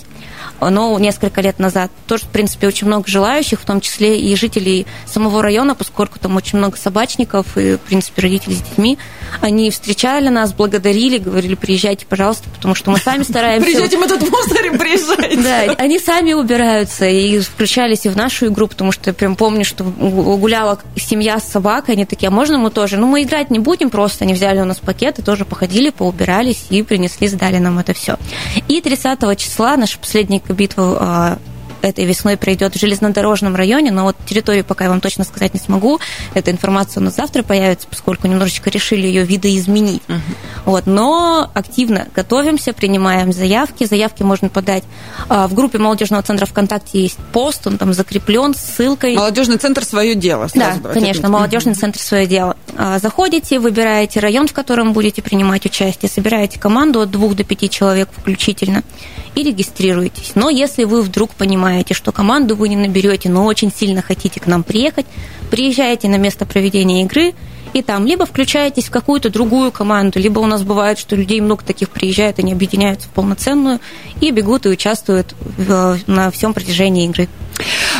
но 0.60 0.98
несколько 0.98 1.40
лет 1.40 1.58
назад. 1.58 1.90
Тоже, 2.06 2.24
в 2.24 2.28
принципе, 2.28 2.66
очень 2.66 2.86
много 2.86 3.06
желающих, 3.06 3.60
в 3.60 3.64
том 3.64 3.80
числе 3.80 4.18
и 4.18 4.34
жителей 4.36 4.86
самого 5.06 5.42
района, 5.42 5.74
поскольку 5.74 6.18
там 6.18 6.36
очень 6.36 6.58
много 6.58 6.76
собачников 6.76 7.56
и, 7.56 7.76
в 7.76 7.80
принципе, 7.80 8.22
родители 8.22 8.54
с 8.54 8.62
детьми. 8.62 8.98
Они 9.40 9.70
встречали 9.70 10.28
нас, 10.28 10.52
благодарили, 10.52 11.18
говорили, 11.18 11.54
приезжайте, 11.54 12.06
пожалуйста, 12.06 12.48
потому 12.50 12.74
что 12.74 12.90
мы 12.90 12.98
сами 12.98 13.22
стараемся... 13.22 13.66
Приезжайте, 13.66 13.98
мы 13.98 14.08
тут 14.08 14.20
мусорим, 14.30 14.78
приезжайте. 14.78 15.36
Да, 15.36 15.74
они 15.78 15.98
сами 15.98 16.15
убираются 16.34 17.06
и 17.06 17.38
включались 17.40 18.06
и 18.06 18.08
в 18.08 18.16
нашу 18.16 18.46
игру, 18.46 18.68
потому 18.68 18.92
что 18.92 19.12
прям 19.12 19.36
помню, 19.36 19.64
что 19.64 19.84
гуляла 19.84 20.78
семья 20.96 21.38
с 21.38 21.44
собакой, 21.44 21.94
они 21.94 22.04
такие, 22.04 22.28
а 22.28 22.30
можно 22.30 22.58
мы 22.58 22.70
тоже? 22.70 22.96
Ну, 22.96 23.06
мы 23.06 23.22
играть 23.22 23.50
не 23.50 23.58
будем 23.58 23.90
просто, 23.90 24.24
они 24.24 24.34
взяли 24.34 24.60
у 24.60 24.64
нас 24.64 24.78
пакеты, 24.78 25.22
тоже 25.22 25.44
походили, 25.44 25.90
поубирались 25.90 26.66
и 26.70 26.82
принесли, 26.82 27.28
сдали 27.28 27.58
нам 27.58 27.78
это 27.78 27.94
все. 27.94 28.16
И 28.68 28.80
30 28.80 29.38
числа 29.38 29.76
наша 29.76 29.98
последняя 29.98 30.40
битва 30.48 30.98
а, 31.00 31.38
этой 31.82 32.04
весной 32.04 32.36
пройдет 32.36 32.74
в 32.74 32.78
железнодорожном 32.80 33.56
районе, 33.56 33.90
но 33.90 34.04
вот 34.04 34.16
территорию 34.26 34.64
пока 34.64 34.84
я 34.84 34.90
вам 34.90 35.00
точно 35.00 35.24
сказать 35.24 35.54
не 35.54 35.60
смогу. 35.60 36.00
Эта 36.34 36.50
информация 36.50 37.00
у 37.00 37.04
нас 37.04 37.16
завтра 37.16 37.42
появится, 37.42 37.86
поскольку 37.88 38.26
немножечко 38.26 38.70
решили 38.70 39.06
ее 39.06 39.24
видоизменить. 39.24 40.02
Uh-huh. 40.08 40.20
Вот, 40.64 40.86
но 40.86 41.50
активно 41.54 42.08
готовимся, 42.14 42.72
принимаем 42.72 43.32
заявки. 43.32 43.84
Заявки 43.84 44.22
можно 44.22 44.48
подать 44.48 44.84
а, 45.28 45.48
в 45.48 45.54
группе 45.54 45.78
молодежного 45.78 46.22
центра 46.22 46.46
ВКонтакте 46.46 47.00
есть 47.02 47.18
пост, 47.32 47.66
он 47.66 47.78
там 47.78 47.92
закреплен 47.92 48.54
с 48.54 48.58
ссылкой. 48.58 49.16
Молодежный 49.16 49.58
центр 49.58 49.84
свое 49.84 50.14
дело. 50.14 50.48
Да, 50.54 50.76
конечно, 50.92 51.28
молодежный 51.28 51.74
центр 51.74 52.00
свое 52.00 52.26
дело. 52.26 52.56
А, 52.76 52.98
заходите, 52.98 53.58
выбираете 53.58 54.20
район, 54.20 54.48
в 54.48 54.52
котором 54.52 54.92
будете 54.92 55.22
принимать 55.22 55.66
участие, 55.66 56.10
собираете 56.10 56.58
команду 56.58 57.00
от 57.00 57.10
двух 57.10 57.34
до 57.34 57.44
пяти 57.44 57.70
человек 57.70 58.08
включительно 58.16 58.82
и 59.34 59.42
регистрируетесь. 59.42 60.32
Но 60.34 60.48
если 60.50 60.84
вы 60.84 61.02
вдруг 61.02 61.30
понимаете, 61.30 61.75
что 61.90 62.12
команду 62.12 62.56
вы 62.56 62.68
не 62.68 62.76
наберете, 62.76 63.28
но 63.28 63.44
очень 63.44 63.72
сильно 63.72 64.02
хотите 64.02 64.40
к 64.40 64.46
нам 64.46 64.62
приехать, 64.62 65.06
приезжаете 65.50 66.08
на 66.08 66.16
место 66.16 66.46
проведения 66.46 67.02
игры 67.02 67.34
и 67.72 67.82
там 67.82 68.06
либо 68.06 68.24
включаетесь 68.24 68.84
в 68.84 68.90
какую-то 68.90 69.28
другую 69.28 69.70
команду, 69.70 70.18
либо 70.18 70.38
у 70.38 70.46
нас 70.46 70.62
бывает, 70.62 70.98
что 70.98 71.14
людей 71.14 71.40
много 71.40 71.62
таких 71.62 71.90
приезжает, 71.90 72.38
они 72.38 72.52
объединяются 72.52 73.08
в 73.08 73.10
полноценную 73.10 73.80
и 74.20 74.30
бегут 74.30 74.66
и 74.66 74.70
участвуют 74.70 75.34
в, 75.40 75.98
на 76.06 76.30
всем 76.30 76.54
протяжении 76.54 77.04
игры. 77.04 77.28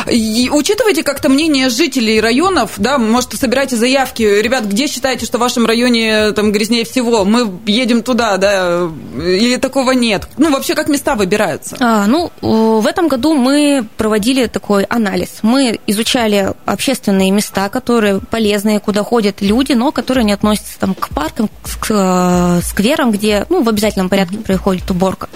И 0.09 0.49
учитывайте 0.51 1.03
как-то 1.03 1.29
мнение 1.29 1.69
жителей 1.69 2.21
районов, 2.21 2.73
да, 2.77 2.97
может, 2.97 3.33
собирайте 3.33 3.75
заявки, 3.75 4.23
ребят, 4.23 4.65
где 4.65 4.87
считаете, 4.87 5.25
что 5.25 5.37
в 5.37 5.41
вашем 5.41 5.65
районе 5.65 6.31
там 6.31 6.51
грязнее 6.51 6.85
всего, 6.85 7.25
мы 7.25 7.51
едем 7.65 8.03
туда, 8.03 8.37
да, 8.37 8.89
или 9.17 9.57
такого 9.57 9.91
нет? 9.91 10.27
Ну, 10.37 10.51
вообще, 10.51 10.75
как 10.75 10.87
места 10.87 11.15
выбираются? 11.15 11.77
А, 11.79 12.05
ну, 12.07 12.31
в 12.41 12.85
этом 12.85 13.07
году 13.07 13.33
мы 13.33 13.85
проводили 13.97 14.47
такой 14.47 14.83
анализ. 14.83 15.39
Мы 15.41 15.79
изучали 15.87 16.53
общественные 16.65 17.31
места, 17.31 17.69
которые 17.69 18.19
полезные, 18.19 18.79
куда 18.79 19.03
ходят 19.03 19.41
люди, 19.41 19.73
но 19.73 19.91
которые 19.91 20.23
не 20.23 20.33
относятся 20.33 20.79
там 20.79 20.93
к 20.93 21.09
паркам, 21.09 21.49
к 21.79 21.87
э, 21.89 22.61
скверам, 22.63 23.11
где, 23.11 23.45
ну, 23.49 23.63
в 23.63 23.69
обязательном 23.69 24.09
порядке 24.09 24.37
происходит 24.37 24.89
уборка. 24.91 25.29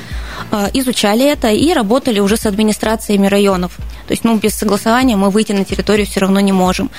А, 0.51 0.69
изучали 0.73 1.25
это 1.25 1.49
и 1.49 1.73
работали 1.73 2.19
уже 2.19 2.37
с 2.37 2.45
администрациями 2.45 3.27
районов. 3.27 3.77
То 4.07 4.13
есть, 4.13 4.23
ну, 4.23 4.35
без 4.35 4.50
согласования 4.51 5.15
мы 5.15 5.29
выйти 5.29 5.51
на 5.51 5.65
территорию 5.65 6.05
все 6.05 6.19
равно 6.19 6.39
не 6.39 6.51
можем. 6.51 6.89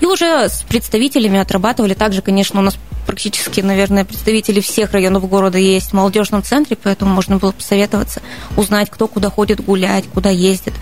И 0.00 0.06
уже 0.06 0.48
с 0.48 0.62
представителями 0.62 1.38
отрабатывали. 1.38 1.94
Также, 1.94 2.22
конечно, 2.22 2.60
у 2.60 2.62
нас 2.62 2.76
практически, 3.06 3.60
наверное, 3.60 4.04
представители 4.04 4.60
всех 4.60 4.92
районов 4.92 5.28
города 5.28 5.58
есть 5.58 5.90
в 5.90 5.92
молодежном 5.94 6.42
центре, 6.42 6.76
поэтому 6.80 7.12
можно 7.12 7.38
было 7.38 7.52
посоветоваться, 7.52 8.22
узнать, 8.56 8.88
кто 8.90 9.08
куда 9.08 9.30
ходит 9.30 9.64
гулять, 9.64 10.04
куда 10.12 10.30
ездит. 10.30 10.74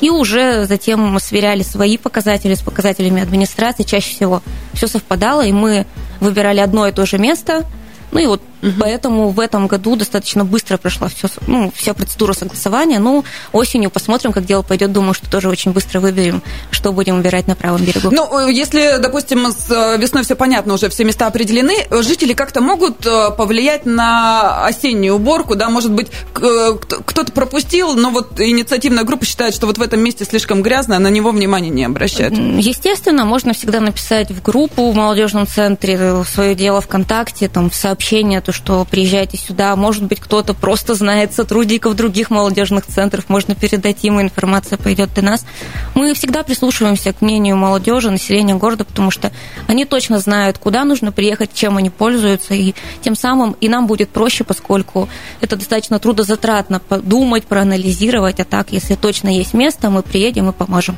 И 0.00 0.10
уже 0.10 0.66
затем 0.66 1.00
мы 1.00 1.20
сверяли 1.20 1.62
свои 1.62 1.98
показатели 1.98 2.54
с 2.54 2.62
показателями 2.62 3.22
администрации. 3.22 3.82
Чаще 3.82 4.14
всего 4.14 4.42
все 4.72 4.86
совпадало, 4.86 5.44
и 5.44 5.52
мы 5.52 5.86
выбирали 6.20 6.60
одно 6.60 6.86
и 6.88 6.92
то 6.92 7.04
же 7.06 7.18
место. 7.18 7.64
Ну 8.12 8.20
и 8.20 8.26
вот 8.26 8.40
Угу. 8.64 8.72
Поэтому 8.80 9.28
в 9.28 9.40
этом 9.40 9.66
году 9.66 9.94
достаточно 9.94 10.44
быстро 10.44 10.78
прошла 10.78 11.08
все, 11.08 11.28
ну, 11.46 11.70
вся 11.76 11.92
процедура 11.92 12.32
согласования. 12.32 12.98
Ну, 12.98 13.24
осенью 13.52 13.90
посмотрим, 13.90 14.32
как 14.32 14.46
дело 14.46 14.62
пойдет. 14.62 14.92
Думаю, 14.92 15.12
что 15.12 15.30
тоже 15.30 15.50
очень 15.50 15.72
быстро 15.72 16.00
выберем, 16.00 16.42
что 16.70 16.92
будем 16.92 17.18
убирать 17.18 17.46
на 17.46 17.54
правом 17.54 17.84
берегу. 17.84 18.08
Ну, 18.10 18.48
если, 18.48 18.96
допустим, 18.98 19.52
с 19.52 19.70
э, 19.70 19.98
весной 19.98 20.24
все 20.24 20.34
понятно, 20.34 20.74
уже 20.74 20.88
все 20.88 21.04
места 21.04 21.26
определены, 21.26 21.74
жители 22.02 22.32
как-то 22.32 22.62
могут 22.62 23.04
э, 23.06 23.30
повлиять 23.36 23.84
на 23.84 24.64
осеннюю 24.64 25.16
уборку, 25.16 25.56
да, 25.56 25.68
может 25.68 25.92
быть, 25.92 26.08
э, 26.40 26.76
кто-то 27.04 27.32
пропустил, 27.32 27.94
но 27.94 28.10
вот 28.10 28.40
инициативная 28.40 29.04
группа 29.04 29.26
считает, 29.26 29.54
что 29.54 29.66
вот 29.66 29.76
в 29.76 29.82
этом 29.82 30.00
месте 30.00 30.24
слишком 30.24 30.62
грязно, 30.62 30.98
на 30.98 31.08
него 31.08 31.32
внимания 31.32 31.70
не 31.70 31.84
обращают. 31.84 32.34
Естественно, 32.34 33.26
можно 33.26 33.52
всегда 33.52 33.80
написать 33.80 34.30
в 34.30 34.42
группу 34.42 34.90
в 34.90 34.96
молодежном 34.96 35.46
центре 35.46 36.24
свое 36.24 36.54
дело 36.54 36.80
ВКонтакте, 36.80 37.48
там, 37.48 37.68
в 37.68 37.74
сообщение, 37.74 38.40
то, 38.40 38.53
что 38.54 38.86
приезжайте 38.88 39.36
сюда. 39.36 39.74
Может 39.76 40.04
быть, 40.04 40.20
кто-то 40.20 40.54
просто 40.54 40.94
знает 40.94 41.34
сотрудников 41.34 41.94
других 41.96 42.30
молодежных 42.30 42.86
центров, 42.86 43.28
можно 43.28 43.54
передать 43.54 44.04
им, 44.04 44.20
информация 44.20 44.78
пойдет 44.78 45.12
до 45.14 45.22
нас. 45.22 45.44
Мы 45.94 46.14
всегда 46.14 46.42
прислушиваемся 46.42 47.12
к 47.12 47.20
мнению 47.20 47.56
молодежи, 47.56 48.10
населения 48.10 48.54
города, 48.54 48.84
потому 48.84 49.10
что 49.10 49.32
они 49.66 49.84
точно 49.84 50.18
знают, 50.20 50.58
куда 50.58 50.84
нужно 50.84 51.12
приехать, 51.12 51.50
чем 51.52 51.76
они 51.76 51.90
пользуются, 51.90 52.54
и 52.54 52.74
тем 53.02 53.16
самым 53.16 53.56
и 53.60 53.68
нам 53.68 53.86
будет 53.86 54.10
проще, 54.10 54.44
поскольку 54.44 55.08
это 55.40 55.56
достаточно 55.56 55.98
трудозатратно 55.98 56.78
подумать, 56.78 57.44
проанализировать, 57.44 58.40
а 58.40 58.44
так, 58.44 58.68
если 58.70 58.94
точно 58.94 59.36
есть 59.36 59.52
место, 59.52 59.90
мы 59.90 60.02
приедем 60.02 60.48
и 60.48 60.52
поможем. 60.52 60.96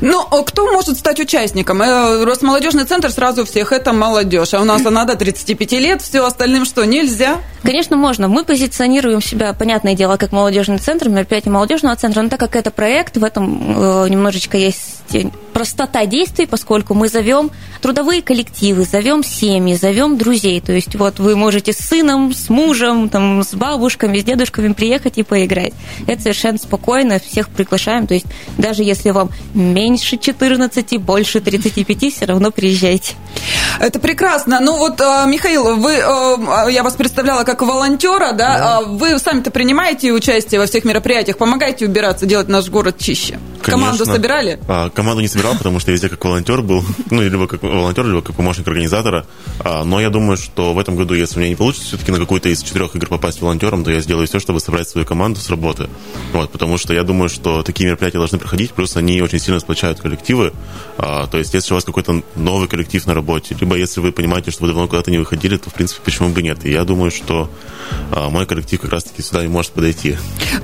Ну, 0.00 0.20
а 0.30 0.42
кто 0.42 0.70
может 0.70 0.98
стать 0.98 1.18
участником? 1.18 1.80
Э, 1.80 2.24
Росмолодежный 2.24 2.84
центр 2.84 3.10
сразу 3.10 3.46
всех, 3.46 3.72
это 3.72 3.92
молодежь, 3.92 4.52
а 4.52 4.60
у 4.60 4.64
нас 4.64 4.84
она 4.84 5.04
до 5.04 5.16
35 5.16 5.72
лет, 5.72 6.02
все 6.02 6.26
остальным 6.26 6.64
что, 6.64 6.73
нельзя? 6.82 7.40
Конечно, 7.62 7.96
можно. 7.96 8.26
Мы 8.26 8.44
позиционируем 8.44 9.22
себя, 9.22 9.52
понятное 9.52 9.94
дело, 9.94 10.16
как 10.16 10.32
молодежный 10.32 10.78
центр, 10.78 11.08
мероприятие 11.08 11.52
молодежного 11.52 11.94
центра, 11.94 12.22
но 12.22 12.28
так 12.28 12.40
как 12.40 12.56
это 12.56 12.72
проект, 12.72 13.16
в 13.16 13.22
этом 13.22 14.04
э, 14.04 14.08
немножечко 14.08 14.56
есть 14.56 15.03
простота 15.54 16.04
действий, 16.04 16.46
поскольку 16.46 16.94
мы 16.94 17.08
зовем 17.08 17.50
трудовые 17.80 18.22
коллективы, 18.22 18.84
зовем 18.84 19.22
семьи, 19.22 19.74
зовем 19.74 20.18
друзей. 20.18 20.60
То 20.60 20.72
есть 20.72 20.96
вот 20.96 21.20
вы 21.20 21.36
можете 21.36 21.72
с 21.72 21.78
сыном, 21.78 22.34
с 22.34 22.48
мужем, 22.48 23.08
там, 23.08 23.42
с 23.42 23.54
бабушками, 23.54 24.18
с 24.18 24.24
дедушками 24.24 24.72
приехать 24.72 25.16
и 25.18 25.22
поиграть. 25.22 25.72
Это 26.06 26.22
совершенно 26.22 26.58
спокойно, 26.58 27.20
всех 27.20 27.48
приглашаем. 27.48 28.06
То 28.06 28.14
есть 28.14 28.26
даже 28.58 28.82
если 28.82 29.10
вам 29.10 29.30
меньше 29.54 30.16
14, 30.16 30.98
больше 30.98 31.40
35, 31.40 32.12
все 32.12 32.24
равно 32.24 32.50
приезжайте. 32.50 33.14
Это 33.78 34.00
прекрасно. 34.00 34.58
Ну 34.60 34.76
вот, 34.76 35.00
э, 35.00 35.24
Михаил, 35.26 35.76
вы, 35.76 35.92
э, 35.92 36.72
я 36.72 36.82
вас 36.82 36.94
представляла 36.94 37.44
как 37.44 37.62
волонтера, 37.62 38.32
да? 38.32 38.34
да. 38.34 38.78
А 38.78 38.80
вы 38.82 39.18
сами-то 39.18 39.50
принимаете 39.50 40.12
участие 40.12 40.60
во 40.60 40.66
всех 40.66 40.84
мероприятиях, 40.84 41.38
помогаете 41.38 41.86
убираться, 41.86 42.26
делать 42.26 42.48
наш 42.48 42.68
город 42.68 42.98
чище? 42.98 43.38
Конечно. 43.62 43.70
Команду 43.70 44.04
собирали? 44.04 44.58
А, 44.68 44.90
команду 44.94 45.20
не 45.20 45.28
собирал, 45.28 45.56
потому 45.56 45.80
что 45.80 45.92
везде 45.92 46.08
как 46.08 46.24
волонтер 46.24 46.62
был, 46.62 46.84
ну, 47.10 47.22
либо 47.22 47.46
как 47.46 47.62
волонтер, 47.62 48.06
либо 48.06 48.22
как 48.22 48.36
помощник 48.36 48.66
организатора. 48.66 49.26
А, 49.60 49.84
но 49.84 50.00
я 50.00 50.10
думаю, 50.10 50.36
что 50.36 50.72
в 50.72 50.78
этом 50.78 50.96
году, 50.96 51.14
если 51.14 51.36
у 51.36 51.38
меня 51.40 51.50
не 51.50 51.56
получится 51.56 51.88
все-таки 51.88 52.12
на 52.12 52.18
какую-то 52.18 52.48
из 52.48 52.62
четырех 52.62 52.94
игр 52.96 53.08
попасть 53.08 53.40
волонтером, 53.40 53.84
то 53.84 53.90
я 53.90 54.00
сделаю 54.00 54.26
все, 54.26 54.40
чтобы 54.40 54.60
собрать 54.60 54.88
свою 54.88 55.06
команду 55.06 55.40
с 55.40 55.50
работы. 55.50 55.88
Вот, 56.32 56.50
потому 56.50 56.78
что 56.78 56.94
я 56.94 57.02
думаю, 57.02 57.28
что 57.28 57.62
такие 57.62 57.86
мероприятия 57.86 58.18
должны 58.18 58.38
проходить, 58.38 58.72
плюс 58.72 58.96
они 58.96 59.20
очень 59.20 59.38
сильно 59.38 59.60
сплочают 59.60 60.00
коллективы. 60.00 60.52
А, 60.98 61.26
то 61.26 61.38
есть, 61.38 61.52
если 61.54 61.72
у 61.72 61.76
вас 61.76 61.84
какой-то 61.84 62.22
новый 62.36 62.68
коллектив 62.68 63.06
на 63.06 63.14
работе, 63.14 63.56
либо 63.58 63.76
если 63.76 64.00
вы 64.00 64.12
понимаете, 64.12 64.50
что 64.50 64.62
вы 64.62 64.68
давно 64.68 64.88
куда-то 64.88 65.10
не 65.10 65.18
выходили, 65.18 65.56
то, 65.56 65.70
в 65.70 65.74
принципе, 65.74 66.00
почему 66.04 66.30
бы 66.30 66.42
нет. 66.42 66.64
И 66.64 66.70
я 66.70 66.84
думаю, 66.84 67.10
что 67.10 67.50
а, 68.10 68.30
мой 68.30 68.46
коллектив 68.46 68.80
как 68.80 68.92
раз-таки 68.92 69.22
сюда 69.22 69.44
и 69.44 69.48
может 69.48 69.72
подойти. 69.72 70.16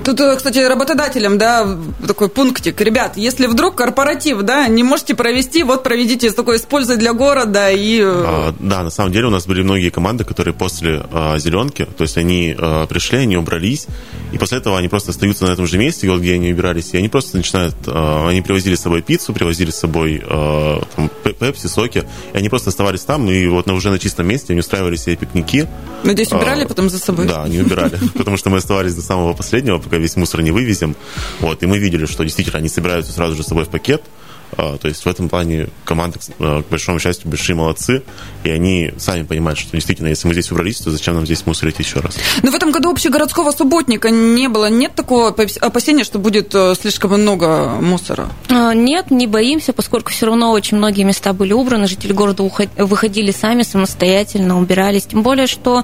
Тут, 0.03 0.19
э, 0.19 0.35
кстати, 0.35 0.59
работодателям, 0.59 1.37
да, 1.37 1.77
такой 2.07 2.29
пунктик. 2.29 2.79
Ребят, 2.81 3.17
если 3.17 3.47
вдруг 3.47 3.75
корпоратив, 3.75 4.20
да, 4.43 4.67
не 4.67 4.83
можете 4.83 5.15
провести, 5.15 5.63
вот 5.63 5.83
проведите 5.83 6.31
такой 6.31 6.59
с 6.59 6.61
пользой 6.61 6.97
для 6.97 7.13
города 7.13 7.71
и... 7.71 7.99
Э, 7.99 8.23
а, 8.25 8.55
да, 8.59 8.83
на 8.83 8.89
самом 8.89 9.11
деле 9.11 9.27
у 9.27 9.29
нас 9.29 9.45
были 9.47 9.61
многие 9.63 9.89
команды, 9.89 10.23
которые 10.23 10.53
после 10.53 11.03
а, 11.11 11.37
зеленки, 11.39 11.85
то 11.97 12.03
есть 12.03 12.17
они 12.17 12.55
а, 12.57 12.85
пришли, 12.87 13.19
они 13.19 13.37
убрались, 13.37 13.87
и 14.31 14.37
после 14.37 14.59
этого 14.59 14.77
они 14.77 14.87
просто 14.87 15.11
остаются 15.11 15.45
на 15.45 15.51
этом 15.51 15.67
же 15.67 15.77
месте, 15.77 16.09
вот 16.09 16.21
где 16.21 16.35
они 16.35 16.51
убирались, 16.51 16.93
и 16.93 16.97
они 16.97 17.09
просто 17.09 17.37
начинают, 17.37 17.75
а, 17.87 18.29
они 18.29 18.41
привозили 18.41 18.75
с 18.75 18.81
собой 18.81 19.01
пиццу, 19.01 19.33
привозили 19.33 19.71
с 19.71 19.75
собой 19.75 20.21
а, 20.25 20.81
там, 20.95 21.09
пепси, 21.39 21.67
соки, 21.67 22.05
и 22.33 22.37
они 22.37 22.49
просто 22.49 22.69
оставались 22.69 23.01
там, 23.01 23.29
и 23.29 23.47
вот 23.47 23.65
на, 23.65 23.73
уже 23.73 23.89
на 23.89 23.99
чистом 23.99 24.27
месте 24.27 24.53
они 24.53 24.59
устраивали 24.59 24.95
себе 24.95 25.15
пикники. 25.15 25.67
Надеюсь, 26.03 26.31
убирали 26.31 26.63
а, 26.63 26.67
потом 26.67 26.89
за 26.89 26.99
собой? 26.99 27.27
Да, 27.27 27.43
они 27.43 27.59
убирали, 27.59 27.97
потому 28.15 28.37
что 28.37 28.49
мы 28.49 28.57
оставались 28.57 28.95
до 28.95 29.01
самого 29.01 29.33
последнего, 29.33 29.79
пока 29.79 29.97
весь 29.97 30.15
мусор 30.15 30.41
не 30.41 30.51
вывезем, 30.51 30.95
вот, 31.39 31.63
и 31.63 31.65
мы 31.65 31.77
видели, 31.79 32.05
что 32.05 32.23
действительно 32.23 32.59
они 32.59 32.69
собираются 32.69 33.11
сразу 33.11 33.35
же 33.35 33.43
с 33.43 33.47
собой 33.47 33.65
в 33.65 33.69
пакет, 33.69 34.01
а, 34.03 34.10
то 34.55 34.87
есть 34.87 35.03
в 35.03 35.07
этом 35.07 35.29
плане 35.29 35.69
команды, 35.85 36.19
а, 36.39 36.61
к 36.61 36.67
большому 36.67 36.99
счастью, 36.99 37.29
большие 37.29 37.55
молодцы, 37.55 38.03
и 38.43 38.49
они 38.49 38.91
сами 38.97 39.23
понимают, 39.23 39.59
что 39.59 39.71
действительно, 39.71 40.07
если 40.07 40.27
мы 40.27 40.33
здесь 40.33 40.51
убрались, 40.51 40.77
то 40.77 40.91
зачем 40.91 41.15
нам 41.15 41.25
здесь 41.25 41.45
мусорить 41.45 41.79
еще 41.79 41.99
раз. 41.99 42.17
Но 42.43 42.51
в 42.51 42.55
этом 42.55 42.71
году 42.71 42.91
общегородского 42.91 43.51
субботника 43.51 44.09
не 44.09 44.47
было. 44.49 44.69
Нет 44.69 44.95
такого 44.95 45.29
опасения, 45.29 46.03
что 46.03 46.19
будет 46.19 46.53
э, 46.53 46.75
слишком 46.79 47.11
много 47.11 47.69
мусора? 47.81 48.29
А, 48.49 48.73
нет, 48.73 49.11
не 49.11 49.27
боимся, 49.27 49.73
поскольку 49.73 50.11
все 50.11 50.27
равно 50.27 50.51
очень 50.51 50.77
многие 50.77 51.03
места 51.03 51.33
были 51.33 51.53
убраны, 51.53 51.87
жители 51.87 52.13
города 52.13 52.43
выходили 52.77 53.31
сами 53.31 53.63
самостоятельно, 53.63 54.59
убирались. 54.59 55.05
Тем 55.05 55.23
более, 55.23 55.47
что 55.47 55.83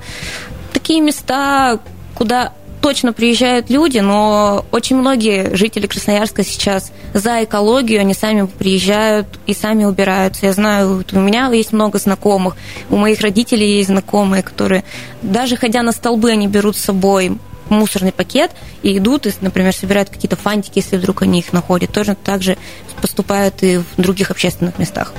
такие 0.74 1.02
места, 1.02 1.80
куда 2.16 2.54
точно 2.82 3.14
приезжают 3.14 3.70
люди, 3.70 4.00
но 4.00 4.66
очень 4.72 4.96
многие 4.96 5.56
жители 5.56 5.88
Красноярска 5.88 6.44
сейчас 6.44 6.92
за 7.14 7.44
экологию, 7.44 8.00
они 8.00 8.14
сами 8.14 8.46
приезжают 8.46 9.28
и 9.46 9.54
сами 9.54 9.84
убираются. 9.84 10.46
Я 10.46 10.54
знаю, 10.54 11.04
у 11.12 11.20
меня 11.20 11.52
есть 11.52 11.74
много 11.74 12.00
знакомых, 12.00 12.56
у 12.90 12.98
моих 12.98 13.22
родителей 13.22 13.78
есть 13.78 13.90
знакомые, 13.90 14.44
которые 14.44 14.84
даже 15.22 15.58
ходя 15.58 15.82
на 15.82 15.92
столбы, 15.92 16.32
они 16.32 16.48
берут 16.48 16.78
с 16.78 16.82
собой 16.82 17.38
мусорный 17.70 18.12
пакет 18.12 18.52
и 18.82 18.98
идут, 18.98 19.28
и, 19.28 19.34
например, 19.42 19.74
собирают 19.74 20.10
какие-то 20.10 20.36
фантики, 20.36 20.80
если 20.80 20.98
вдруг 20.98 21.22
они 21.22 21.40
их 21.40 21.54
находят. 21.54 21.92
Тоже 21.92 22.16
так 22.16 22.42
же 22.42 22.58
поступают 23.02 23.62
и 23.64 23.78
в 23.78 23.86
других 23.98 24.32
общественных 24.32 24.80
местах. 24.80 25.14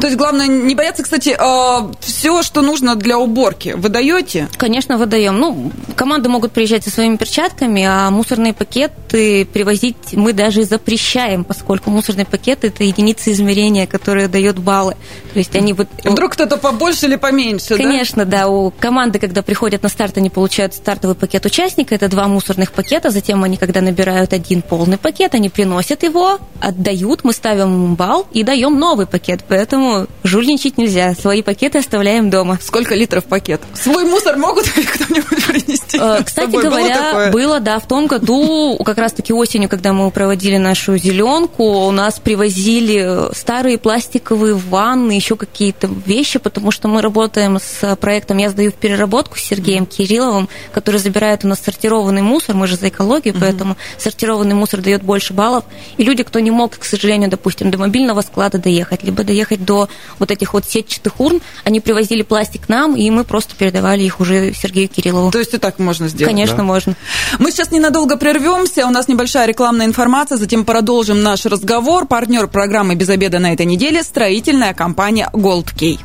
То 0.00 0.06
есть 0.06 0.16
главное 0.16 0.46
не 0.46 0.74
бояться, 0.74 1.02
кстати, 1.02 1.34
а, 1.38 1.90
все, 2.00 2.42
что 2.42 2.62
нужно 2.62 2.96
для 2.96 3.18
уборки, 3.18 3.74
вы 3.76 3.88
даете? 3.88 4.48
Конечно, 4.56 4.96
выдаем. 4.96 5.38
Ну, 5.38 5.72
команды 5.96 6.28
могут 6.28 6.52
приезжать 6.52 6.84
со 6.84 6.90
своими 6.90 7.16
перчатками, 7.16 7.84
а 7.84 8.10
мусорные 8.10 8.52
пакеты 8.52 9.44
привозить 9.46 9.96
мы 10.12 10.32
даже 10.32 10.64
запрещаем, 10.64 11.44
поскольку 11.44 11.90
мусорный 11.90 12.24
пакет 12.24 12.64
это 12.64 12.84
единица 12.84 13.32
измерения, 13.32 13.86
которая 13.86 14.28
дает 14.28 14.58
баллы. 14.58 14.96
То 15.32 15.38
есть 15.38 15.54
они 15.56 15.72
вот... 15.72 15.88
Вдруг 16.04 16.32
кто-то 16.32 16.56
побольше 16.56 17.06
или 17.06 17.16
поменьше, 17.16 17.76
Конечно, 17.76 18.24
да? 18.24 18.42
да. 18.42 18.48
У 18.48 18.70
команды, 18.70 19.18
когда 19.18 19.42
приходят 19.42 19.82
на 19.82 19.88
старт, 19.88 20.16
они 20.16 20.30
получают 20.30 20.74
стартовый 20.74 21.16
пакет 21.16 21.44
участника, 21.46 21.94
это 21.94 22.08
два 22.08 22.28
мусорных 22.28 22.72
пакета, 22.72 23.10
затем 23.10 23.42
они, 23.44 23.56
когда 23.56 23.80
набирают 23.80 24.32
один 24.32 24.62
полный 24.62 24.98
пакет, 24.98 25.34
они 25.34 25.48
приносят 25.48 26.02
его, 26.02 26.38
отдают, 26.60 27.24
мы 27.24 27.32
ставим 27.32 27.94
балл 27.94 28.26
и 28.32 28.42
даем 28.42 28.78
новый 28.78 29.06
пакет 29.06 29.44
поэтому 29.48 30.06
жульничать 30.22 30.78
нельзя. 30.78 31.14
Свои 31.14 31.42
пакеты 31.42 31.78
оставляем 31.78 32.30
дома. 32.30 32.58
Сколько 32.62 32.94
литров 32.94 33.24
пакет? 33.24 33.60
Свой 33.74 34.04
мусор 34.04 34.36
могут 34.36 34.66
кто-нибудь 34.68 35.46
принести? 35.46 35.98
Э, 36.00 36.22
кстати 36.24 36.50
говоря, 36.50 37.12
было, 37.12 37.30
было, 37.30 37.60
да, 37.60 37.78
в 37.78 37.86
том 37.86 38.06
году, 38.06 38.78
как 38.84 38.98
раз-таки 38.98 39.32
осенью, 39.32 39.68
когда 39.68 39.92
мы 39.92 40.10
проводили 40.10 40.56
нашу 40.56 40.96
зеленку, 40.98 41.64
у 41.64 41.90
нас 41.90 42.18
привозили 42.20 43.34
старые 43.34 43.78
пластиковые 43.78 44.54
ванны, 44.54 45.12
еще 45.12 45.36
какие-то 45.36 45.88
вещи, 46.06 46.38
потому 46.38 46.70
что 46.70 46.88
мы 46.88 47.02
работаем 47.02 47.58
с 47.58 47.96
проектом 47.96 48.38
«Я 48.38 48.50
сдаю 48.50 48.70
в 48.70 48.74
переработку» 48.74 49.38
с 49.38 49.42
Сергеем 49.42 49.86
Кирилловым, 49.86 50.48
который 50.72 51.00
забирает 51.00 51.44
у 51.44 51.48
нас 51.48 51.60
сортированный 51.60 52.22
мусор, 52.22 52.54
мы 52.54 52.66
же 52.66 52.76
за 52.76 52.88
экологию, 52.88 53.34
mm-hmm. 53.34 53.40
поэтому 53.40 53.76
сортированный 53.98 54.54
мусор 54.54 54.80
дает 54.80 55.02
больше 55.02 55.32
баллов. 55.32 55.64
И 55.96 56.04
люди, 56.04 56.22
кто 56.22 56.40
не 56.40 56.50
мог, 56.50 56.76
к 56.78 56.84
сожалению, 56.84 57.30
допустим, 57.30 57.70
до 57.70 57.78
мобильного 57.78 58.20
склада 58.22 58.58
доехать, 58.58 59.02
либо 59.02 59.24
доехать 59.28 59.64
до 59.64 59.88
вот 60.18 60.30
этих 60.30 60.54
вот 60.54 60.64
сетчатых 60.64 61.20
урн, 61.20 61.40
они 61.64 61.80
привозили 61.80 62.22
пластик 62.22 62.66
к 62.66 62.68
нам, 62.68 62.96
и 62.96 63.08
мы 63.10 63.24
просто 63.24 63.54
передавали 63.54 64.02
их 64.02 64.20
уже 64.20 64.52
Сергею 64.52 64.88
Кириллову. 64.88 65.30
То 65.30 65.38
есть 65.38 65.54
и 65.54 65.58
так 65.58 65.78
можно 65.78 66.08
сделать? 66.08 66.32
Конечно, 66.32 66.56
да? 66.56 66.62
можно. 66.64 66.96
Мы 67.38 67.52
сейчас 67.52 67.70
ненадолго 67.70 68.16
прервемся, 68.16 68.86
у 68.86 68.90
нас 68.90 69.06
небольшая 69.06 69.46
рекламная 69.46 69.86
информация, 69.86 70.38
затем 70.38 70.64
продолжим 70.64 71.22
наш 71.22 71.44
разговор. 71.46 72.06
Партнер 72.06 72.48
программы 72.48 72.94
«Без 72.94 73.08
обеда» 73.08 73.38
на 73.38 73.52
этой 73.52 73.66
неделе– 73.66 74.02
строительная 74.02 74.74
компания 74.74 75.28
«Голд 75.32 75.70
Кей». 75.70 76.00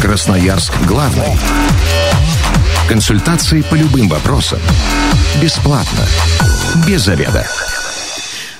Красноярск 0.00 0.72
главный. 0.86 1.36
Консультации 2.88 3.62
по 3.62 3.74
любым 3.74 4.08
вопросам. 4.08 4.60
Бесплатно. 5.42 6.06
Без 6.86 7.02
заведа. 7.02 7.46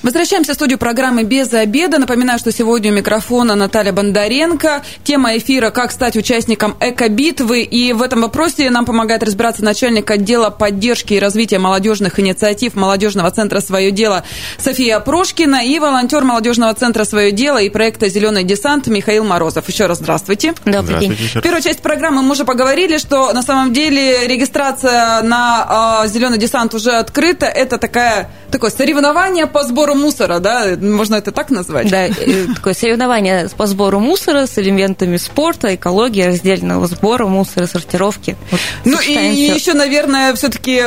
Возвращаемся 0.00 0.52
в 0.52 0.55
студию 0.55 0.78
программы 0.78 1.25
«Без 1.25 1.52
обеда». 1.52 1.99
Напоминаю, 1.99 2.38
что 2.38 2.52
сегодня 2.52 2.93
у 2.93 2.95
микрофона 2.95 3.57
Наталья 3.57 3.93
Бондаренко. 3.93 4.83
Тема 5.02 5.37
эфира 5.37 5.71
«Как 5.71 5.90
стать 5.90 6.17
участником 6.17 6.76
экобитвы». 6.78 7.62
И 7.62 7.93
в 7.93 8.02
этом 8.02 8.21
вопросе 8.21 8.71
нам 8.71 8.85
помогает 8.85 9.25
разбираться 9.25 9.64
начальник 9.64 10.09
отдела 10.09 10.50
поддержки 10.50 11.14
и 11.14 11.19
развития 11.19 11.59
молодежных 11.59 12.21
инициатив 12.21 12.76
Молодежного 12.76 13.28
центра 13.33 13.59
«Свое 13.59 13.90
дело» 13.90 14.23
София 14.57 15.00
Прошкина 15.00 15.67
и 15.67 15.81
волонтер 15.81 16.23
Молодежного 16.23 16.75
центра 16.75 17.02
«Свое 17.02 17.33
дело» 17.33 17.59
и 17.59 17.69
проекта 17.69 18.09
«Зеленый 18.09 18.45
десант» 18.45 18.87
Михаил 18.87 19.25
Морозов. 19.25 19.69
Еще 19.69 19.87
раз 19.87 19.99
здравствуйте. 19.99 20.55
Добрый 20.64 21.00
день. 21.00 21.19
Первую 21.43 21.61
часть 21.61 21.81
программы 21.81 22.23
мы 22.23 22.33
уже 22.33 22.45
поговорили, 22.45 22.99
что 22.99 23.33
на 23.33 23.43
самом 23.43 23.73
деле 23.73 24.28
регистрация 24.28 25.23
на 25.23 26.05
э, 26.05 26.09
«Зеленый 26.09 26.38
десант» 26.38 26.73
уже 26.73 26.93
открыта. 26.93 27.47
Это 27.47 27.78
такая, 27.78 28.31
такое 28.52 28.71
соревнование 28.71 29.47
по 29.49 29.64
сбору 29.64 29.88
сбору 29.88 29.95
мусора, 29.95 30.38
да? 30.38 30.76
Можно 30.80 31.16
это 31.16 31.33
так 31.33 31.50
назвать? 31.50 31.90
Да, 31.90 32.09
такое 32.54 32.75
соревнование 32.75 33.49
по 33.57 33.66
сбору 33.66 34.00
мусора 34.00 34.47
с 34.47 34.59
элементами 34.59 35.16
спорта, 35.16 35.75
экологии, 35.75 36.23
раздельного 36.23 36.87
сбора 36.87 37.26
мусора, 37.26 37.66
сортировки. 37.66 38.37
Вот, 38.50 38.61
ну 38.85 39.00
и 39.00 39.12
еще, 39.12 39.75
наверное, 39.75 40.35
все-таки 40.35 40.83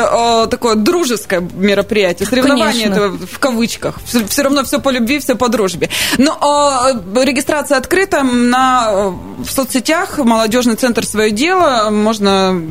такое 0.50 0.75
дружеское 0.75 1.41
мероприятие. 1.55 2.27
Соревнование 2.27 2.88
это 2.88 3.10
в 3.10 3.39
кавычках. 3.39 4.00
Все, 4.05 4.25
все 4.27 4.41
равно 4.43 4.63
все 4.63 4.79
по 4.79 4.89
любви, 4.89 5.20
все 5.20 5.36
по 5.36 5.50
дружбе. 5.50 5.89
Но 6.17 6.38
о, 6.39 7.24
регистрация 7.24 7.77
открыта 7.77 8.24
на, 8.24 9.13
в 9.39 9.50
соцсетях. 9.50 10.17
Молодежный 10.17 10.75
центр 10.75 11.05
свое 11.05 11.31
дело. 11.31 11.89
Можно 11.89 12.62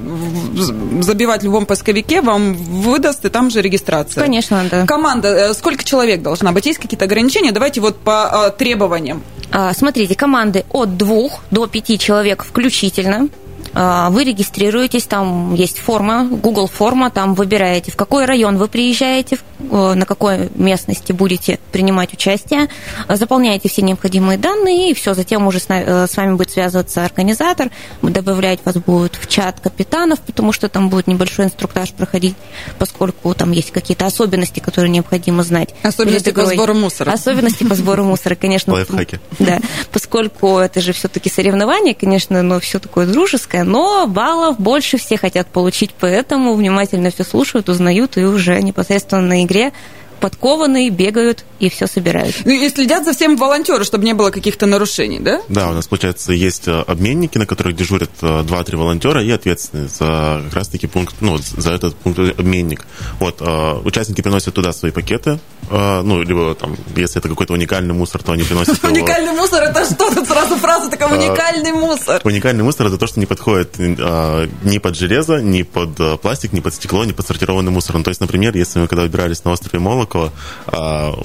забивать 1.00 1.42
в 1.42 1.44
любом 1.44 1.66
поисковике, 1.66 2.20
вам 2.20 2.54
выдаст, 2.54 3.24
и 3.24 3.28
там 3.28 3.50
же 3.50 3.62
регистрация. 3.62 4.22
Конечно, 4.22 4.64
да. 4.70 4.86
Команда, 4.86 5.28
э, 5.28 5.54
сколько 5.54 5.84
человек 5.84 6.19
человек 6.20 6.22
должна 6.22 6.52
быть? 6.52 6.66
Есть 6.66 6.78
какие-то 6.78 7.04
ограничения? 7.04 7.52
Давайте 7.52 7.80
вот 7.80 7.96
по 7.98 8.48
э, 8.48 8.58
требованиям. 8.58 9.22
А, 9.52 9.72
смотрите, 9.74 10.14
команды 10.14 10.64
от 10.70 10.96
двух 10.96 11.40
до 11.50 11.66
пяти 11.66 11.98
человек 11.98 12.44
включительно. 12.44 13.28
А, 13.72 14.10
вы 14.10 14.24
регистрируетесь, 14.24 15.04
там 15.04 15.54
есть 15.54 15.78
форма, 15.78 16.24
Google 16.24 16.66
форма, 16.66 17.10
там 17.10 17.34
выбираете, 17.34 17.92
в 17.92 17.96
какой 17.96 18.24
район 18.24 18.56
вы 18.56 18.68
приезжаете, 18.68 19.38
э, 19.60 19.94
на 19.94 20.04
какой 20.06 20.50
местности 20.54 21.12
будете 21.12 21.60
принимать 21.70 22.12
участие, 22.12 22.68
заполняете 23.08 23.68
все 23.68 23.82
необходимые 23.82 24.38
данные, 24.38 24.90
и 24.90 24.94
все, 24.94 25.14
затем 25.14 25.46
уже 25.46 25.60
э, 25.68 26.06
с 26.06 26.16
вами 26.16 26.34
будет 26.34 26.50
связываться 26.50 27.04
организатор, 27.04 27.70
добавлять 28.02 28.60
вас 28.64 28.76
будет 28.76 29.14
в 29.14 29.28
чат 29.28 29.60
капитанов, 29.60 30.18
потому 30.20 30.52
что 30.52 30.68
там 30.68 30.88
будет 30.88 31.06
небольшой 31.06 31.46
инструктаж 31.46 31.92
проходить, 31.92 32.34
поскольку 32.78 33.34
там 33.34 33.52
есть 33.52 33.70
какие-то 33.70 34.06
особенности, 34.06 34.58
которые 34.58 34.90
необходимо 34.90 35.44
знать. 35.44 35.74
Особенности 35.82 36.30
по 36.32 36.46
сбору 36.46 36.74
мусора. 36.74 37.12
Особенности 37.12 37.64
по 37.64 37.74
сбору 37.76 38.04
мусора, 38.04 38.34
конечно. 38.34 38.72
Лайфхаки. 38.72 39.20
Да, 39.38 39.60
поскольку 39.92 40.58
это 40.58 40.80
же 40.80 40.92
все-таки 40.92 41.30
соревнование, 41.30 41.94
конечно, 41.94 42.42
но 42.42 42.58
все 42.58 42.80
такое 42.80 43.06
дружеское, 43.06 43.59
маленькая, 43.60 43.64
но 43.64 44.06
баллов 44.06 44.58
больше 44.58 44.98
все 44.98 45.16
хотят 45.16 45.48
получить, 45.48 45.90
поэтому 45.98 46.54
внимательно 46.54 47.10
все 47.10 47.24
слушают, 47.24 47.68
узнают 47.68 48.16
и 48.16 48.24
уже 48.24 48.60
непосредственно 48.62 49.22
на 49.22 49.44
игре 49.44 49.72
подкованные, 50.20 50.90
бегают 50.90 51.46
и 51.60 51.70
все 51.70 51.86
собирают. 51.86 52.36
Ну 52.44 52.52
и 52.52 52.68
следят 52.68 53.06
за 53.06 53.14
всем 53.14 53.38
волонтеры, 53.38 53.84
чтобы 53.84 54.04
не 54.04 54.12
было 54.12 54.30
каких-то 54.30 54.66
нарушений, 54.66 55.18
да? 55.18 55.40
Да, 55.48 55.70
у 55.70 55.72
нас, 55.72 55.86
получается, 55.88 56.34
есть 56.34 56.68
э, 56.68 56.84
обменники, 56.86 57.38
на 57.38 57.46
которых 57.46 57.74
дежурят 57.74 58.10
2-3 58.20 58.74
э, 58.74 58.76
волонтера 58.76 59.24
и 59.24 59.30
ответственные 59.30 59.88
за 59.88 60.42
как 60.44 60.54
раз-таки 60.54 60.86
пункт, 60.88 61.14
ну, 61.20 61.38
за 61.38 61.72
этот 61.72 61.96
пункт 61.96 62.18
обменник. 62.38 62.84
Вот, 63.18 63.36
э, 63.40 63.72
участники 63.82 64.20
приносят 64.20 64.52
туда 64.52 64.74
свои 64.74 64.90
пакеты, 64.92 65.40
ну, 65.70 66.22
либо 66.22 66.54
там, 66.54 66.76
если 66.96 67.18
это 67.18 67.28
какой-то 67.28 67.54
уникальный 67.54 67.94
мусор, 67.94 68.22
то 68.22 68.32
они 68.32 68.42
приносят 68.42 68.82
Уникальный 68.84 69.32
мусор, 69.32 69.62
это 69.62 69.84
что? 69.84 70.14
Тут 70.14 70.26
сразу 70.26 70.56
фраза 70.56 70.90
такая, 70.90 71.08
уникальный 71.08 71.72
мусор. 71.72 72.20
Уникальный 72.24 72.64
мусор 72.64 72.88
это 72.88 72.98
то, 72.98 73.06
что 73.06 73.20
не 73.20 73.26
подходит 73.26 73.78
ни 73.78 74.78
под 74.78 74.96
железо, 74.96 75.40
ни 75.40 75.62
под 75.62 76.20
пластик, 76.20 76.52
ни 76.52 76.60
под 76.60 76.74
стекло, 76.74 77.04
ни 77.04 77.12
под 77.12 77.26
сортированный 77.26 77.70
мусор. 77.70 77.96
Ну, 77.96 78.02
то 78.02 78.10
есть, 78.10 78.20
например, 78.20 78.56
если 78.56 78.80
мы 78.80 78.88
когда 78.88 79.02
выбирались 79.02 79.44
на 79.44 79.52
острове 79.52 79.78
Молок, 79.78 80.00
Молокова, 80.00 80.32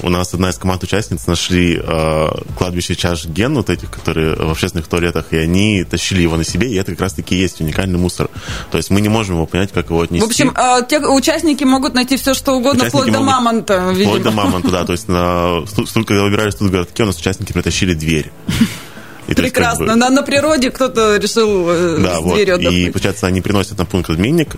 у 0.04 0.10
нас 0.10 0.34
одна 0.34 0.50
из 0.50 0.58
команд 0.58 0.84
участниц 0.84 1.28
нашли 1.28 1.80
а, 1.82 2.36
кладбище 2.58 2.96
чаш 2.96 3.26
ген, 3.26 3.56
вот 3.56 3.70
этих, 3.70 3.90
которые 3.90 4.36
в 4.36 4.52
общественных 4.52 4.88
туалетах, 4.88 5.28
и 5.32 5.38
они 5.38 5.84
тащили 5.84 6.22
его 6.22 6.36
на 6.36 6.44
себе, 6.44 6.70
и 6.70 6.76
это 6.76 6.92
как 6.92 7.02
раз-таки 7.02 7.36
есть 7.36 7.62
уникальный 7.62 7.98
мусор. 7.98 8.30
То 8.72 8.78
есть 8.78 8.90
мы 8.90 9.02
не 9.02 9.10
можем 9.10 9.36
его 9.36 9.46
понять, 9.46 9.72
как 9.72 9.90
его 9.90 10.02
отнести. 10.02 10.26
В 10.26 10.30
общем, 10.30 10.52
а, 10.56 10.82
те 10.82 11.00
участники 11.00 11.64
могут 11.64 11.94
найти 11.94 12.18
все, 12.18 12.34
что 12.34 12.54
угодно, 12.54 12.84
участники 12.84 13.02
вплоть 13.02 13.14
до 13.14 13.22
мамонта, 13.22 13.92
видимо. 13.92 14.12
Вплоть 14.12 14.24
до 14.24 14.32
мамонта, 14.36 14.70
да. 14.70 14.86
То 14.86 14.92
есть, 14.92 15.08
на, 15.08 15.64
когда 16.06 16.24
выбирали 16.24 16.52
тут 16.52 16.72
городки, 16.72 17.04
у 17.04 17.06
нас 17.06 17.18
участники 17.18 17.54
притащили 17.54 17.94
дверь. 17.94 18.32
И 19.28 19.34
Прекрасно. 19.34 19.84
Есть, 19.84 19.92
как 19.92 19.96
бы... 19.96 19.96
на, 19.96 20.10
на 20.10 20.22
природе 20.22 20.70
кто-то 20.70 21.18
решил 21.18 21.68
э, 21.68 21.98
да, 22.00 22.20
вот. 22.20 22.38
И, 22.38 22.90
получается, 22.92 23.26
они 23.26 23.42
приносят 23.42 23.78
на 23.78 23.86
пункт 23.86 24.10
обменник 24.12 24.56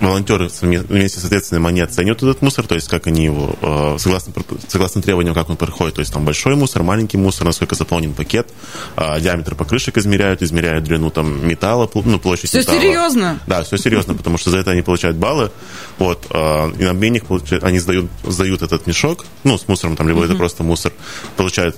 волонтеры 0.00 0.48
вместе 0.60 1.20
с 1.20 1.24
ответственным, 1.24 1.66
они 1.66 1.80
оценивают 1.80 2.22
этот 2.22 2.42
мусор, 2.42 2.66
то 2.66 2.74
есть 2.74 2.88
как 2.88 3.06
они 3.06 3.24
его, 3.24 3.54
э, 3.60 3.96
согласно, 3.98 4.32
согласно 4.68 5.02
требованиям, 5.02 5.34
как 5.34 5.50
он 5.50 5.56
проходит, 5.56 5.94
то 5.94 6.00
есть 6.00 6.12
там 6.12 6.24
большой 6.24 6.56
мусор, 6.56 6.82
маленький 6.82 7.16
мусор, 7.16 7.46
насколько 7.46 7.74
заполнен 7.74 8.12
пакет, 8.12 8.48
э, 8.96 9.20
диаметр 9.20 9.54
покрышек 9.54 9.96
измеряют, 9.98 10.42
измеряют 10.42 10.84
длину 10.84 11.10
там 11.10 11.46
металла, 11.46 11.88
ну, 11.94 12.18
площадь 12.18 12.50
все 12.50 12.60
металла. 12.60 12.80
серьезно? 12.80 13.40
Да, 13.46 13.62
все 13.62 13.76
серьезно, 13.76 14.14
потому 14.14 14.38
что 14.38 14.50
за 14.50 14.58
это 14.58 14.72
они 14.72 14.82
получают 14.82 15.16
баллы, 15.16 15.50
вот, 15.98 16.26
э, 16.30 16.72
и 16.78 16.84
на 16.84 16.90
обменник 16.90 17.24
они 17.62 17.78
сдают, 17.78 18.10
сдают 18.24 18.62
этот 18.62 18.86
мешок, 18.86 19.24
ну, 19.44 19.58
с 19.58 19.68
мусором, 19.68 19.96
там, 19.96 20.08
либо 20.08 20.24
это 20.24 20.34
просто 20.34 20.62
мусор, 20.62 20.92
получают 21.36 21.76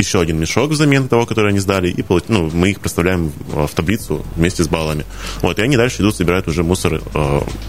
еще 0.00 0.20
один 0.20 0.38
мешок 0.38 0.70
взамен 0.70 1.08
того, 1.08 1.26
который 1.26 1.50
они 1.50 1.60
сдали, 1.60 1.88
и 1.88 2.04
ну, 2.28 2.50
мы 2.52 2.70
их 2.70 2.80
проставляем 2.80 3.32
в 3.48 3.70
таблицу 3.74 4.24
вместе 4.36 4.64
с 4.64 4.68
баллами. 4.68 5.04
Вот, 5.42 5.58
и 5.58 5.62
они 5.62 5.76
дальше 5.76 6.02
идут, 6.02 6.16
собирают 6.16 6.48
уже 6.48 6.62
мусор 6.62 6.94
э, 6.94 7.00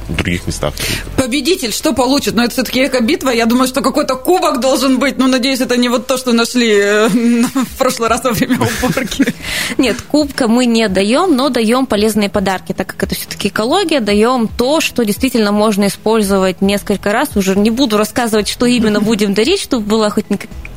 в 0.10 0.16
других 0.16 0.48
местах. 0.48 0.74
Победитель 1.16 1.72
что 1.72 1.94
получит? 1.94 2.36
Ну, 2.36 2.44
это 2.44 2.52
все-таки 2.52 2.86
эко-битва. 2.86 3.30
Я 3.30 3.46
думаю, 3.46 3.68
что 3.68 3.82
какой-то 3.82 4.16
кубок 4.16 4.60
должен 4.60 5.00
быть. 5.00 5.18
Ну, 5.18 5.28
надеюсь, 5.28 5.62
это 5.62 5.78
не 5.78 5.90
вот 5.90 6.08
то, 6.08 6.18
что 6.18 6.34
нашли 6.34 6.72
э, 6.72 7.10
в 7.10 7.78
прошлый 7.78 8.10
раз 8.10 8.24
во 8.24 8.32
время 8.32 8.58
уборки. 8.58 9.34
Нет, 9.78 9.98
кубка 10.02 10.48
мы 10.48 10.66
не 10.66 10.88
даем, 10.88 11.36
но 11.36 11.50
даем 11.50 11.86
полезные 11.86 12.30
подарки, 12.30 12.74
так 12.74 12.88
как 12.88 13.04
это 13.04 13.16
все-таки 13.16 13.50
экология, 13.50 14.00
даем 14.00 14.48
то, 14.48 14.82
что 14.82 15.04
действительно 15.06 15.52
можно 15.52 15.88
использовать 15.88 16.62
несколько 16.62 17.12
раз. 17.12 17.36
Уже 17.36 17.56
не 17.56 17.70
буду 17.70 17.98
рассказывать, 17.98 18.48
что 18.48 18.66
именно 18.66 19.02
будем 19.02 19.34
дарить, 19.34 19.62
чтобы 19.62 19.86
была 19.86 20.10
хоть 20.10 20.26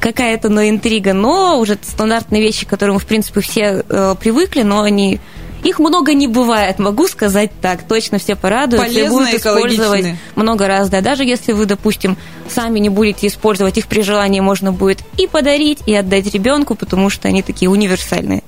какая-то 0.01 0.49
но 0.51 0.69
интрига, 0.69 1.15
но 1.15 1.44
уже 1.53 1.79
стандартные 1.81 2.43
вещи, 2.43 2.67
к 2.67 2.69
которым, 2.69 2.99
в 2.99 3.07
принципе, 3.07 3.41
все 3.41 3.85
э, 3.89 4.15
привыкли, 4.19 4.63
но 4.63 4.83
они 4.83 5.21
их 5.65 5.79
много 5.79 6.13
не 6.13 6.29
бывает, 6.29 6.79
могу 6.79 7.09
сказать 7.09 7.51
так. 7.61 7.83
Точно 7.89 8.19
все 8.19 8.37
порадуют, 8.37 8.85
Полезные, 8.85 9.39
все 9.39 9.55
будут 9.55 9.63
использовать 9.63 10.17
много 10.37 10.69
раз. 10.69 10.91
Да, 10.91 11.01
даже 11.01 11.25
если 11.25 11.53
вы, 11.53 11.65
допустим, 11.65 12.19
сами 12.49 12.79
не 12.79 12.89
будете 12.89 13.27
использовать 13.27 13.79
их 13.79 13.87
при 13.87 14.03
желании, 14.03 14.41
можно 14.41 14.73
будет 14.73 15.01
и 15.17 15.27
подарить, 15.27 15.79
и 15.87 15.95
отдать 15.95 16.33
ребенку, 16.33 16.75
потому 16.75 17.11
что 17.11 17.29
они 17.29 17.43
такие 17.43 17.71
универсальные. 17.71 18.43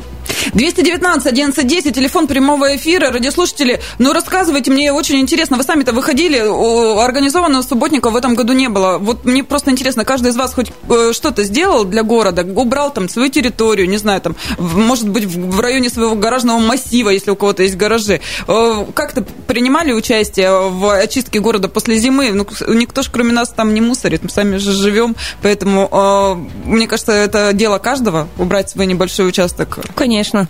219 0.55 1.27
11 1.27 1.95
телефон 1.95 2.27
прямого 2.27 2.77
эфира. 2.77 3.11
Радиослушатели, 3.11 3.81
ну 3.99 4.13
рассказывайте, 4.13 4.71
мне 4.71 4.93
очень 4.93 5.21
интересно. 5.21 5.57
Вы 5.57 5.63
сами-то 5.63 5.93
выходили, 5.93 6.39
организованного 6.39 7.63
субботника 7.63 8.11
в 8.11 8.17
этом 8.17 8.35
году 8.35 8.53
не 8.53 8.69
было. 8.69 8.99
Вот 8.99 9.25
мне 9.25 9.45
просто 9.45 9.71
интересно, 9.71 10.05
каждый 10.05 10.29
из 10.29 10.37
вас 10.37 10.55
хоть 10.55 10.73
э, 10.89 11.13
что-то 11.13 11.43
сделал 11.43 11.85
для 11.85 12.03
города, 12.03 12.43
убрал 12.43 12.93
там 12.93 13.09
свою 13.09 13.29
территорию, 13.29 13.89
не 13.89 13.97
знаю, 13.97 14.21
там, 14.21 14.37
может 14.59 15.09
быть, 15.09 15.25
в 15.25 15.61
районе 15.61 15.91
своего 15.91 16.15
гаражного 16.15 16.59
массива, 16.59 17.11
если 17.11 17.31
у 17.31 17.37
кого-то 17.37 17.63
есть 17.63 17.77
гаражи. 17.77 18.21
Э, 18.47 18.85
как-то 18.95 19.25
принимали 19.47 19.93
участие 19.93 20.71
в 20.71 20.99
очистке 20.99 21.41
города 21.41 21.69
после 21.69 21.99
зимы? 21.99 22.33
Ну, 22.33 22.47
никто 22.75 23.03
же 23.03 23.11
кроме 23.13 23.33
нас 23.33 23.51
там 23.51 23.75
не 23.75 23.81
мусорит, 23.87 24.22
мы 24.22 24.31
сами 24.31 24.57
же 24.57 24.72
живем, 24.72 25.16
поэтому 25.42 25.88
э, 25.90 26.68
мне 26.68 26.87
кажется, 26.87 27.12
это 27.12 27.53
дело 27.53 27.79
каждого, 27.79 28.29
убрать 28.38 28.70
свой 28.70 28.87
небольшой 28.87 29.29
участок. 29.29 29.79
Конечно. 29.94 30.49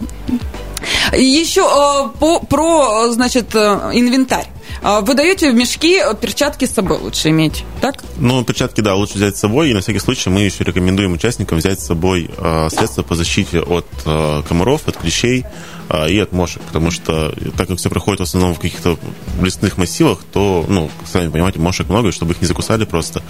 Еще 1.13 1.63
э, 1.63 2.19
по, 2.19 2.41
про, 2.41 3.09
значит, 3.11 3.55
э, 3.55 3.91
инвентарь. 3.93 4.47
А 4.83 5.01
вы 5.01 5.15
даете 5.15 5.51
в 5.51 5.55
мешки 5.55 5.99
э, 5.99 6.15
перчатки 6.15 6.65
с 6.65 6.73
собой 6.73 6.99
лучше 6.99 7.31
иметь, 7.31 7.65
так? 7.81 8.03
Ну, 8.19 8.45
перчатки, 8.45 8.81
да, 8.81 8.95
лучше 8.95 9.15
взять 9.15 9.37
с 9.37 9.41
собой. 9.41 9.71
И 9.71 9.75
на 9.75 9.81
всякий 9.81 9.99
случай 9.99 10.31
мы 10.31 10.41
еще 10.41 10.65
рекомендуем 10.65 11.13
участникам 11.13 11.59
взять 11.59 11.81
с 11.81 11.87
собой 11.87 12.31
э, 12.37 12.69
средства 12.71 13.03
по 13.03 13.15
защите 13.15 13.61
от 13.61 13.87
э, 14.05 14.43
комаров, 14.49 14.83
от 14.87 14.97
клещей, 14.97 15.45
и 16.09 16.19
от 16.19 16.33
мошек, 16.33 16.61
потому 16.63 16.91
что 16.91 17.33
так 17.57 17.69
как 17.69 17.79
все 17.79 17.89
проходит 17.89 18.19
в 18.19 18.25
основном 18.25 18.57
в 18.57 18.59
каких-то 18.59 18.99
лесных 19.41 19.79
массивах, 19.79 20.25
то, 20.33 20.65
ну, 20.69 20.91
сами 21.05 21.29
понимаете, 21.29 21.61
мошек 21.61 21.89
много, 21.89 22.09
и 22.09 22.11
чтобы 22.11 22.33
их 22.33 22.41
не 22.41 22.49
закусали 22.49 22.85
просто, 22.85 23.23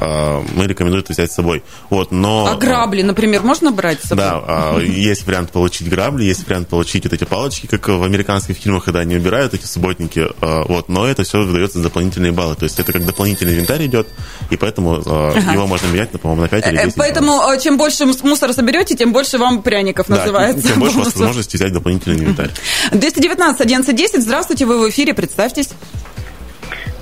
мы 0.00 0.66
рекомендуем 0.66 1.04
это 1.04 1.12
взять 1.12 1.30
с 1.30 1.36
собой. 1.36 1.62
Вот, 1.90 2.10
но... 2.10 2.48
А 2.50 2.56
грабли, 2.56 3.02
например, 3.02 3.42
можно 3.42 3.70
брать 3.70 4.00
с 4.00 4.08
собой? 4.08 4.24
Да, 4.24 4.80
есть 4.80 5.24
вариант 5.28 5.52
получить 5.52 5.88
грабли, 5.88 6.24
есть 6.24 6.44
вариант 6.44 6.66
получить 6.66 7.04
вот 7.04 7.12
эти 7.12 7.22
палочки, 7.22 7.68
как 7.68 7.86
в 7.86 8.02
американских 8.02 8.56
фильмах, 8.56 8.84
когда 8.84 8.98
они 8.98 9.14
убирают 9.14 9.54
эти 9.54 9.66
субботники, 9.66 10.26
вот, 10.72 10.88
но 10.88 11.06
это 11.06 11.22
все 11.22 11.42
выдается 11.42 11.78
за 11.78 11.84
дополнительные 11.84 12.32
баллы, 12.32 12.54
то 12.54 12.64
есть 12.64 12.80
это 12.80 12.92
как 12.92 13.04
дополнительный 13.04 13.52
инвентарь 13.54 13.84
идет, 13.86 14.08
и 14.50 14.56
поэтому 14.56 15.02
ага. 15.04 15.52
его 15.52 15.66
можно 15.66 15.86
менять, 15.88 16.10
по-моему, 16.10 16.42
на 16.42 16.48
5 16.48 16.66
или 16.66 16.76
10 16.76 16.88
э, 16.88 16.92
Поэтому 16.96 17.38
баллов. 17.38 17.62
чем 17.62 17.76
больше 17.76 18.06
мусора 18.06 18.52
соберете, 18.52 18.96
тем 18.96 19.12
больше 19.12 19.38
вам 19.38 19.62
пряников 19.62 20.06
да, 20.08 20.16
называется. 20.16 20.66
тем 20.68 20.80
больше 20.80 20.96
у 20.96 21.00
вас 21.00 21.14
возможности 21.14 21.56
взять 21.56 21.72
дополнительный 21.72 22.16
инвентарь. 22.16 22.50
219 22.92 23.60
11 23.60 24.22
Здравствуйте, 24.22 24.64
вы 24.64 24.78
в 24.78 24.88
эфире, 24.88 25.14
представьтесь. 25.14 25.68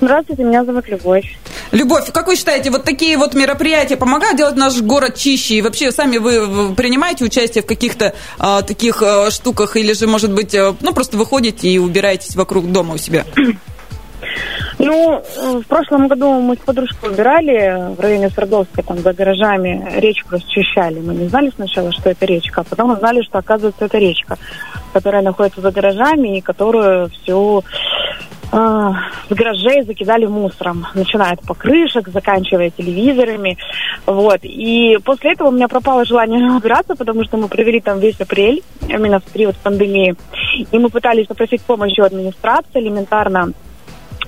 Здравствуйте, 0.01 0.45
меня 0.45 0.65
зовут 0.65 0.89
Любовь. 0.89 1.37
Любовь, 1.73 2.11
как 2.11 2.27
вы 2.27 2.37
считаете, 2.37 2.71
вот 2.71 2.85
такие 2.85 3.19
вот 3.19 3.35
мероприятия 3.35 3.97
помогают 3.97 4.39
делать 4.39 4.57
наш 4.57 4.81
город 4.81 5.17
чище? 5.17 5.57
И 5.57 5.63
вообще 5.63 5.93
сами 5.93 6.17
вы 6.17 6.75
принимаете 6.75 7.25
участие 7.25 7.63
в 7.63 7.67
каких-то 7.67 8.15
а, 8.39 8.63
таких 8.63 9.03
а, 9.03 9.31
штуках 9.31 9.77
или 9.77 9.93
же, 9.93 10.07
может 10.07 10.33
быть, 10.33 10.55
а, 10.55 10.75
ну 10.81 10.95
просто 10.95 11.19
выходите 11.19 11.69
и 11.69 11.79
убираетесь 11.79 12.35
вокруг 12.35 12.73
дома 12.73 12.95
у 12.95 12.99
себя? 12.99 13.25
Ну, 14.83 15.23
в 15.37 15.63
прошлом 15.65 16.09
году 16.09 16.41
мы 16.41 16.55
с 16.55 16.59
подружкой 16.59 17.11
убирали 17.11 17.95
в 17.95 18.01
районе 18.01 18.31
Свердловска, 18.31 18.83
там, 18.83 18.97
за 19.01 19.13
гаражами, 19.13 19.87
речку 19.97 20.37
расчищали. 20.37 21.01
Мы 21.01 21.15
не 21.15 21.29
знали 21.29 21.53
сначала, 21.55 21.93
что 21.93 22.09
это 22.09 22.25
речка, 22.25 22.63
а 22.63 22.65
потом 22.65 22.93
узнали, 22.93 23.21
что, 23.21 23.39
оказывается, 23.39 23.85
это 23.85 23.99
речка, 23.99 24.39
которая 24.95 25.21
находится 25.21 25.61
за 25.61 25.71
гаражами 25.71 26.39
и 26.39 26.41
которую 26.41 27.11
всю 27.11 27.63
с 28.53 29.35
гаражей 29.35 29.83
закидали 29.83 30.27
мусором, 30.27 30.87
начиная 30.95 31.33
от 31.33 31.43
покрышек, 31.43 32.09
заканчивая 32.09 32.71
телевизорами, 32.71 33.57
вот. 34.07 34.41
И 34.43 34.99
после 35.05 35.33
этого 35.33 35.49
у 35.49 35.53
меня 35.53 35.69
пропало 35.69 36.05
желание 36.05 36.51
убираться, 36.51 36.97
потому 36.97 37.25
что 37.25 37.37
мы 37.37 37.49
провели 37.49 37.81
там 37.81 38.01
весь 38.01 38.21
апрель, 38.21 38.63
именно 38.89 39.21
в 39.21 39.25
период 39.25 39.57
пандемии, 39.57 40.17
и 40.71 40.79
мы 40.79 40.89
пытались 40.89 41.27
попросить 41.27 41.63
помощи 41.63 42.01
у 42.01 42.05
администрации 42.05 42.81
элементарно 42.81 43.53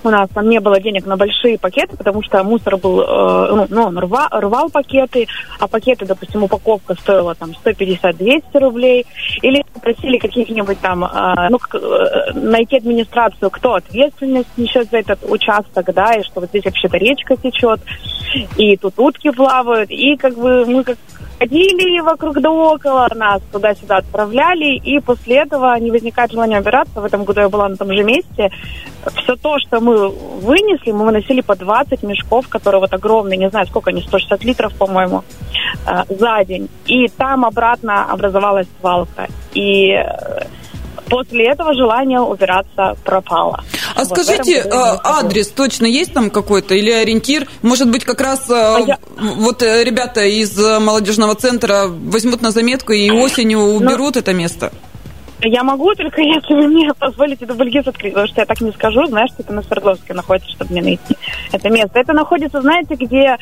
у 0.04 0.10
нас 0.10 0.28
там 0.34 0.48
не 0.48 0.60
было 0.60 0.80
денег 0.80 1.06
на 1.06 1.16
большие 1.16 1.58
пакеты, 1.58 1.96
потому 1.96 2.22
что 2.22 2.42
мусор 2.44 2.76
был, 2.76 3.00
э, 3.00 3.54
ну, 3.54 3.66
ну, 3.68 3.82
он 3.84 3.98
рва, 3.98 4.28
рвал 4.30 4.68
пакеты, 4.70 5.26
а 5.58 5.68
пакеты, 5.68 6.06
допустим, 6.06 6.42
упаковка 6.42 6.94
стоила 6.94 7.34
там 7.34 7.50
150-200 7.64 8.42
рублей. 8.54 9.06
Или 9.42 9.64
просили 9.80 10.18
каких-нибудь 10.18 10.80
там, 10.80 11.04
э, 11.04 11.48
ну, 11.50 11.58
э, 11.74 12.32
найти 12.34 12.76
администрацию, 12.76 13.50
кто 13.50 13.74
ответственность 13.74 14.56
несет 14.56 14.90
за 14.90 14.98
этот 14.98 15.20
участок, 15.28 15.92
да, 15.94 16.14
и 16.14 16.22
что 16.22 16.40
вот 16.40 16.48
здесь 16.50 16.64
вообще-то 16.64 16.96
речка 16.96 17.36
течет, 17.36 17.80
и 18.56 18.76
тут 18.76 18.94
утки 18.98 19.30
плавают, 19.30 19.90
и 19.90 20.16
как 20.16 20.34
бы 20.34 20.64
мы 20.66 20.84
как 20.84 20.98
ходили 21.42 22.00
вокруг 22.00 22.40
да 22.40 22.50
около, 22.50 23.08
нас 23.14 23.42
туда-сюда 23.50 23.96
отправляли, 23.96 24.76
и 24.76 25.00
после 25.00 25.38
этого 25.38 25.76
не 25.78 25.90
возникает 25.90 26.30
желания 26.30 26.60
убираться. 26.60 27.00
В 27.00 27.04
этом 27.04 27.24
году 27.24 27.40
я 27.40 27.48
была 27.48 27.68
на 27.68 27.76
том 27.76 27.92
же 27.92 28.04
месте. 28.04 28.50
Все 29.16 29.34
то, 29.36 29.58
что 29.58 29.80
мы 29.80 30.08
вынесли, 30.08 30.92
мы 30.92 31.04
выносили 31.04 31.40
по 31.40 31.56
20 31.56 32.02
мешков, 32.04 32.48
которые 32.48 32.80
вот 32.80 32.92
огромные, 32.92 33.38
не 33.38 33.50
знаю, 33.50 33.66
сколько 33.66 33.90
они, 33.90 34.02
160 34.02 34.44
литров, 34.44 34.72
по-моему, 34.74 35.24
э, 35.86 36.02
за 36.08 36.44
день. 36.44 36.68
И 36.86 37.08
там 37.08 37.44
обратно 37.44 38.04
образовалась 38.04 38.68
свалка. 38.80 39.26
И 39.54 39.90
э, 39.90 40.44
после 41.12 41.48
этого 41.48 41.74
желание 41.74 42.20
убираться 42.20 42.96
пропало. 43.04 43.62
А 43.94 44.04
вот 44.04 44.08
скажите, 44.08 44.60
э, 44.60 44.68
адрес 44.70 45.48
точно 45.48 45.84
есть 45.84 46.14
там 46.14 46.30
какой-то 46.30 46.74
или 46.74 46.90
ориентир? 46.90 47.46
Может 47.60 47.90
быть, 47.90 48.04
как 48.04 48.22
раз 48.22 48.48
э, 48.48 48.54
а 48.54 48.78
я... 48.80 48.98
вот 49.18 49.62
э, 49.62 49.84
ребята 49.84 50.24
из 50.24 50.56
молодежного 50.56 51.34
центра 51.34 51.84
возьмут 51.86 52.40
на 52.40 52.50
заметку 52.50 52.94
и 52.94 53.10
осенью 53.10 53.58
ну, 53.58 53.76
уберут 53.76 54.14
Но... 54.14 54.20
это 54.20 54.32
место? 54.32 54.72
Я 55.42 55.62
могу, 55.64 55.94
только 55.96 56.22
если 56.22 56.54
вы 56.54 56.68
мне 56.68 56.90
позволите 56.98 57.44
дубльгиз 57.44 57.86
открыть, 57.86 58.14
потому 58.14 58.28
что 58.28 58.40
я 58.40 58.46
так 58.46 58.60
не 58.62 58.72
скажу, 58.72 59.04
знаешь, 59.04 59.30
что 59.32 59.42
это 59.42 59.52
на 59.52 59.62
Свердловске 59.62 60.14
находится, 60.14 60.50
чтобы 60.52 60.72
мне 60.72 60.82
найти 60.82 61.16
это 61.52 61.68
место. 61.68 61.98
Это 61.98 62.14
находится, 62.14 62.62
знаете, 62.62 62.94
где 62.94 63.36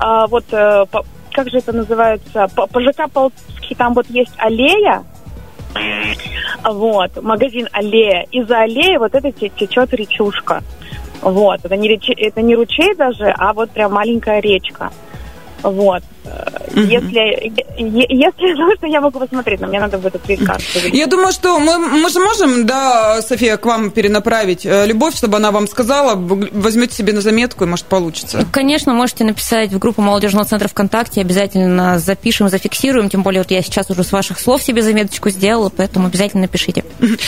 а, 0.00 0.26
вот, 0.26 0.44
а, 0.50 0.86
по, 0.86 1.04
как 1.30 1.48
же 1.50 1.58
это 1.58 1.72
называется, 1.72 2.48
по, 2.56 2.66
по 2.66 2.80
ЖК 2.80 3.08
Полский, 3.12 3.76
там 3.76 3.94
вот 3.94 4.06
есть 4.10 4.32
аллея, 4.38 5.04
вот, 6.64 7.22
магазин 7.22 7.68
«Аллея». 7.72 8.26
И 8.30 8.42
за 8.42 8.62
аллеей 8.62 8.98
вот 8.98 9.14
это 9.14 9.32
течет 9.32 9.92
речушка. 9.94 10.62
Вот, 11.20 11.60
это 11.64 11.76
не, 11.76 11.88
реч... 11.88 12.10
это 12.16 12.42
не 12.42 12.54
ручей 12.54 12.94
даже, 12.94 13.32
а 13.38 13.52
вот 13.52 13.70
прям 13.70 13.92
маленькая 13.92 14.40
речка. 14.40 14.90
Вот. 15.62 16.02
Угу. 16.24 16.80
Если, 16.80 17.52
если 17.76 18.52
нужно, 18.58 18.86
я 18.86 19.00
могу 19.00 19.18
посмотреть, 19.18 19.60
но 19.60 19.66
мне 19.66 19.80
надо 19.80 19.98
будет 19.98 20.16
открыть 20.16 20.44
карту. 20.44 20.64
Я 20.92 21.06
думаю, 21.06 21.32
что 21.32 21.58
мы, 21.58 21.78
мы 21.78 22.08
же 22.08 22.20
можем, 22.20 22.66
да, 22.66 23.20
София, 23.22 23.56
к 23.56 23.66
вам 23.66 23.90
перенаправить 23.90 24.64
э, 24.64 24.86
любовь, 24.86 25.16
чтобы 25.16 25.36
она 25.36 25.50
вам 25.50 25.66
сказала, 25.66 26.14
возьмете 26.14 26.94
себе 26.94 27.12
на 27.12 27.20
заметку, 27.20 27.64
и 27.64 27.66
может 27.66 27.86
получится. 27.86 28.46
Конечно, 28.52 28.94
можете 28.94 29.24
написать 29.24 29.72
в 29.72 29.78
группу 29.78 30.00
молодежного 30.00 30.46
центра 30.46 30.68
ВКонтакте, 30.68 31.20
обязательно 31.20 31.98
запишем, 31.98 32.48
зафиксируем, 32.48 33.10
тем 33.10 33.22
более 33.22 33.42
вот 33.42 33.50
я 33.50 33.62
сейчас 33.62 33.90
уже 33.90 34.04
с 34.04 34.12
ваших 34.12 34.38
слов 34.38 34.62
себе 34.62 34.82
заметочку 34.82 35.30
сделала, 35.30 35.70
поэтому 35.74 36.06
обязательно 36.06 36.42
напишите. 36.42 36.84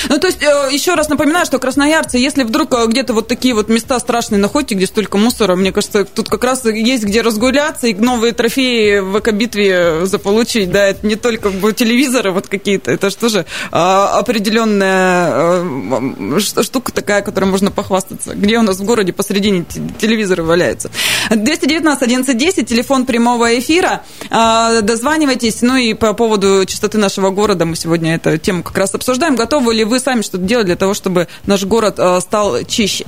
Ну, 0.08 0.18
то 0.18 0.26
есть, 0.26 0.42
э, 0.42 0.68
еще 0.72 0.94
раз 0.94 1.08
напоминаю, 1.08 1.44
что 1.44 1.58
красноярцы, 1.58 2.18
если 2.18 2.44
вдруг 2.44 2.72
э, 2.74 2.86
где-то 2.86 3.12
вот 3.12 3.28
такие 3.28 3.54
вот 3.54 3.68
места 3.68 3.98
страшные 3.98 4.38
находите, 4.38 4.74
где 4.74 4.86
столько 4.86 5.18
мусора, 5.18 5.56
мне 5.56 5.72
кажется, 5.72 6.04
тут 6.04 6.28
как 6.28 6.44
раз 6.44 6.64
есть 6.64 7.04
где 7.04 7.20
разгуляться, 7.20 7.88
и 7.88 7.94
новые 7.94 8.23
трофеи 8.32 8.98
в 8.98 9.18
эко-битве 9.18 10.06
заполучить, 10.06 10.70
да, 10.70 10.86
это 10.88 11.06
не 11.06 11.16
только 11.16 11.50
телевизоры 11.72 12.32
вот 12.32 12.48
какие-то, 12.48 12.90
это 12.90 13.10
что 13.10 13.28
же 13.28 13.46
а, 13.70 14.18
определенная 14.18 15.28
а, 15.30 16.40
штука 16.62 16.92
такая, 16.92 17.22
которой 17.22 17.46
можно 17.46 17.70
похвастаться. 17.70 18.34
Где 18.34 18.58
у 18.58 18.62
нас 18.62 18.78
в 18.78 18.84
городе 18.84 19.12
посредине 19.12 19.64
телевизоры 19.98 20.42
валяются. 20.42 20.90
219 21.30 22.02
1110, 22.02 22.68
телефон 22.68 23.06
прямого 23.06 23.58
эфира. 23.58 24.02
А, 24.30 24.80
дозванивайтесь. 24.80 25.62
Ну 25.62 25.76
и 25.76 25.94
по 25.94 26.12
поводу 26.12 26.64
чистоты 26.66 26.98
нашего 26.98 27.30
города 27.30 27.64
мы 27.64 27.76
сегодня 27.76 28.16
эту 28.16 28.38
тему 28.38 28.62
как 28.62 28.76
раз 28.78 28.94
обсуждаем. 28.94 29.36
Готовы 29.36 29.74
ли 29.74 29.84
вы 29.84 30.00
сами 30.00 30.22
что-то 30.22 30.44
делать 30.44 30.66
для 30.66 30.76
того, 30.76 30.94
чтобы 30.94 31.28
наш 31.46 31.64
город 31.64 31.98
стал 32.20 32.64
чище? 32.64 33.04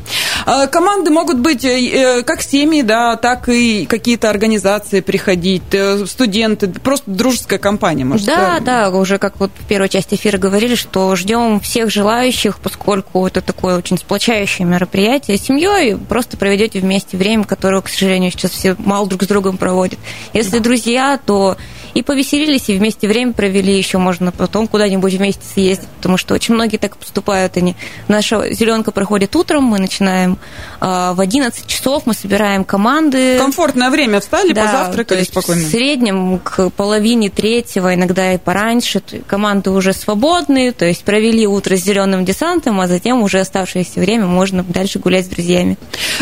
Команды 0.71 1.11
могут 1.11 1.39
быть 1.39 1.65
э, 1.65 1.81
э, 1.81 2.23
как 2.23 2.43
семьи, 2.43 2.83
да, 2.83 3.17
так 3.17 3.49
и 3.49 3.87
какие-то 3.87 4.31
организации 4.31 5.01
приходить 5.07 5.63
Э, 5.77 6.07
студенты, 6.07 6.69
просто 6.69 7.11
дружеская 7.11 7.59
компания, 7.59 8.05
может 8.05 8.27
Да, 8.27 8.61
да, 8.61 8.91
уже 8.91 9.19
как 9.19 9.39
вот 9.39 9.51
в 9.59 9.67
первой 9.67 9.89
части 9.89 10.15
эфира 10.15 10.39
говорили, 10.39 10.75
что 10.75 11.15
ждем 11.15 11.61
всех 11.61 11.91
желающих, 11.91 12.59
поскольку 12.59 13.27
это 13.27 13.43
такое 13.43 13.77
очень 13.77 13.99
сплочающее 13.99 14.67
мероприятие. 14.67 15.37
С 15.37 15.43
семьей 15.43 15.97
просто 15.97 16.37
проведете 16.37 16.81
вместе 16.81 17.17
время, 17.17 17.45
которое, 17.45 17.83
к 17.83 17.89
сожалению, 17.89 18.31
сейчас 18.31 18.53
все 18.53 18.75
мало 18.79 19.07
друг 19.07 19.25
с 19.25 19.27
другом 19.27 19.59
проводят. 19.59 19.99
Если 20.33 20.59
друзья, 20.59 21.21
то 21.25 21.57
и 21.97 22.03
повеселились, 22.03 22.69
и 22.69 22.77
вместе 22.77 23.09
время 23.09 23.33
провели, 23.33 23.75
еще 23.75 23.97
можно 23.97 24.31
потом 24.31 24.69
куда-нибудь 24.69 25.15
вместе 25.15 25.43
съездить, 25.55 25.89
потому 25.97 26.19
что 26.19 26.35
очень 26.35 26.53
многие 26.53 26.77
так 26.77 26.99
поступают. 26.99 27.57
Они. 27.57 27.75
Наша 28.07 28.53
зеленка 28.53 28.93
проходит 28.93 29.35
утром, 29.35 29.65
мы 29.65 29.79
начинаем 29.79 30.39
э, 30.83 31.13
в 31.15 31.19
11 31.19 31.67
часов, 31.67 32.03
мы 32.05 32.13
собираем 32.13 32.65
команды. 32.65 33.39
Комфортное 33.39 33.89
время 33.89 34.21
встали, 34.21 34.53
Да, 34.53 34.65
позавтракали 34.65 35.23
спокойно. 35.23 35.63
В 35.63 35.71
среднем 35.71 36.39
к 36.39 36.69
половине 36.69 37.31
третьего, 37.31 37.95
иногда 37.95 38.35
и 38.35 38.39
пораньше, 38.39 39.03
команды 39.27 39.71
уже 39.71 39.95
свободные, 39.95 40.73
то 40.73 40.85
есть 40.85 41.03
провели 41.03 41.47
утро 41.47 41.77
с 41.77 41.81
зеленым 41.81 42.27
десантом, 42.27 42.79
а 42.79 42.89
затем 42.89 43.23
уже 43.23 43.41
оставшееся 43.41 44.01
время 44.01 44.27
можно 44.27 44.63
дальше 44.63 44.99
гулять 44.99 45.25
с 45.25 45.29
друзьями. 45.31 45.79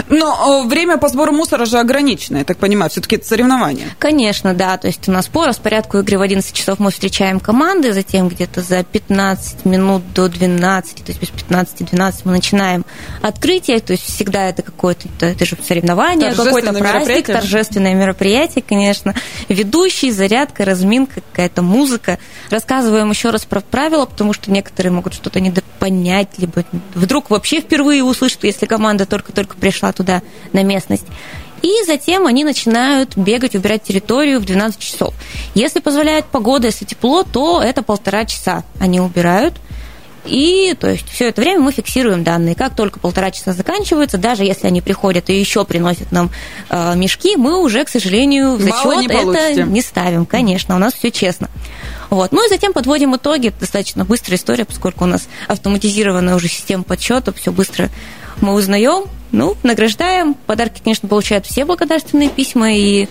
Но 0.09 0.63
время 0.69 0.99
по 0.99 1.09
сбору 1.09 1.33
мусора 1.33 1.65
же 1.65 1.81
ограничено, 1.81 2.39
я 2.39 2.45
так 2.45 2.59
понимаю, 2.59 2.91
все-таки 2.91 3.17
это 3.17 3.27
соревнование. 3.27 3.89
Конечно, 3.99 4.55
да, 4.55 4.77
то 4.77 4.87
есть 4.87 5.09
у 5.09 5.13
нас 5.13 5.27
по 5.27 5.45
распорядку 5.65 5.99
игры 5.99 6.19
в 6.19 6.21
11 6.21 6.53
часов 6.53 6.79
мы 6.79 6.91
встречаем 6.91 7.41
команды, 7.41 7.95
затем 7.95 8.29
где-то 8.29 8.61
за 8.61 8.85
15 8.85 9.65
минут 9.65 10.03
до 10.13 10.29
12, 10.29 10.97
то 10.97 11.11
есть 11.11 11.21
без 11.23 11.31
15-12 11.31 12.15
мы 12.25 12.33
начинаем 12.33 12.85
открытие, 13.23 13.81
то 13.81 13.93
есть 13.93 14.05
всегда 14.05 14.51
это 14.51 14.61
какое-то, 14.61 15.09
это, 15.21 15.47
же 15.47 15.57
соревнование, 15.67 16.35
какой-то 16.35 16.75
праздник, 16.75 17.27
торжественное 17.27 17.95
мероприятие, 17.95 18.63
конечно. 18.67 19.15
Ведущий, 19.49 20.11
зарядка, 20.11 20.67
разминка, 20.67 21.23
какая-то 21.23 21.63
музыка. 21.63 22.19
Рассказываем 22.51 23.09
еще 23.09 23.31
раз 23.31 23.47
про 23.47 23.63
правила, 23.63 24.05
потому 24.05 24.35
что 24.35 24.51
некоторые 24.51 24.93
могут 24.93 25.15
что-то 25.15 25.41
недопонять, 25.41 26.29
либо 26.37 26.65
вдруг 26.95 27.31
вообще 27.31 27.63
впервые 27.63 28.05
услышат, 28.05 28.45
если 28.45 28.67
команда 28.67 29.07
только-только 29.07 29.57
пришла 29.57 29.93
туда 29.93 30.21
на 30.53 30.63
местность. 30.63 31.07
И 31.65 31.83
затем 31.87 32.27
они 32.27 32.45
начинают 32.45 33.17
бегать, 33.17 33.55
убирать 33.55 33.83
территорию 33.83 34.39
в 34.39 34.45
12 34.45 34.79
часов. 34.79 35.15
Если 35.55 35.81
позволяет 35.81 36.27
погода, 36.27 36.67
если 36.67 36.85
тепло, 36.85 37.23
то 37.23 37.63
это 37.63 37.83
полтора 37.83 38.27
часа 38.27 38.65
они 38.79 39.01
убирают. 39.01 39.55
И, 40.27 40.77
то 40.79 40.91
есть, 40.91 41.09
все 41.09 41.31
это 41.31 41.41
время 41.41 41.61
мы 41.61 41.73
фиксируем 41.73 42.23
данные. 42.23 42.55
Как 42.55 42.77
только 42.77 43.01
полтора 43.01 43.31
часа 43.31 43.55
заканчиваются, 43.55 44.19
даже 44.19 44.45
если 44.45 44.67
они 44.67 44.83
приходят 44.83 45.31
и 45.31 45.41
еще 45.41 45.65
приносят 45.65 46.13
нам 46.13 46.31
э, 46.69 46.97
мешки, 46.97 47.37
мы 47.37 47.59
уже, 47.63 47.85
к 47.85 47.89
сожалению, 47.89 48.57
в 48.57 48.69
Баллы 48.69 48.97
не 48.97 49.09
зачет 49.09 49.35
это 49.35 49.63
не 49.63 49.81
ставим. 49.81 50.27
Конечно, 50.27 50.75
у 50.75 50.79
нас 50.79 50.93
все 50.93 51.11
честно. 51.11 51.49
Вот. 52.11 52.31
Ну 52.33 52.45
и 52.45 52.49
затем 52.51 52.75
подводим 52.75 53.17
итоги. 53.17 53.49
Это 53.49 53.61
достаточно 53.61 54.05
быстрая 54.05 54.37
история, 54.37 54.67
поскольку 54.67 55.05
у 55.05 55.07
нас 55.07 55.29
автоматизированная 55.49 56.35
уже 56.35 56.49
система 56.49 56.85
подсчета, 56.85 57.33
все 57.33 57.53
быстро 57.53 57.89
мы 58.45 58.55
узнаем, 58.55 59.05
ну, 59.35 59.57
награждаем. 59.63 60.35
Подарки, 60.35 60.81
конечно, 60.83 61.09
получают 61.09 61.45
все 61.45 61.65
благодарственные 61.65 62.31
письма 62.31 62.73
и 62.73 63.09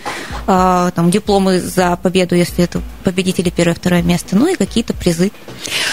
э, 0.47 0.91
там, 0.95 1.11
дипломы 1.11 1.59
за 1.59 1.97
победу, 2.01 2.35
если 2.35 2.63
это 2.63 2.81
победители 3.03 3.49
первое, 3.49 3.75
второе 3.75 4.01
место, 4.01 4.37
ну 4.37 4.47
и 4.47 4.55
какие-то 4.55 4.93
призы. 4.93 5.31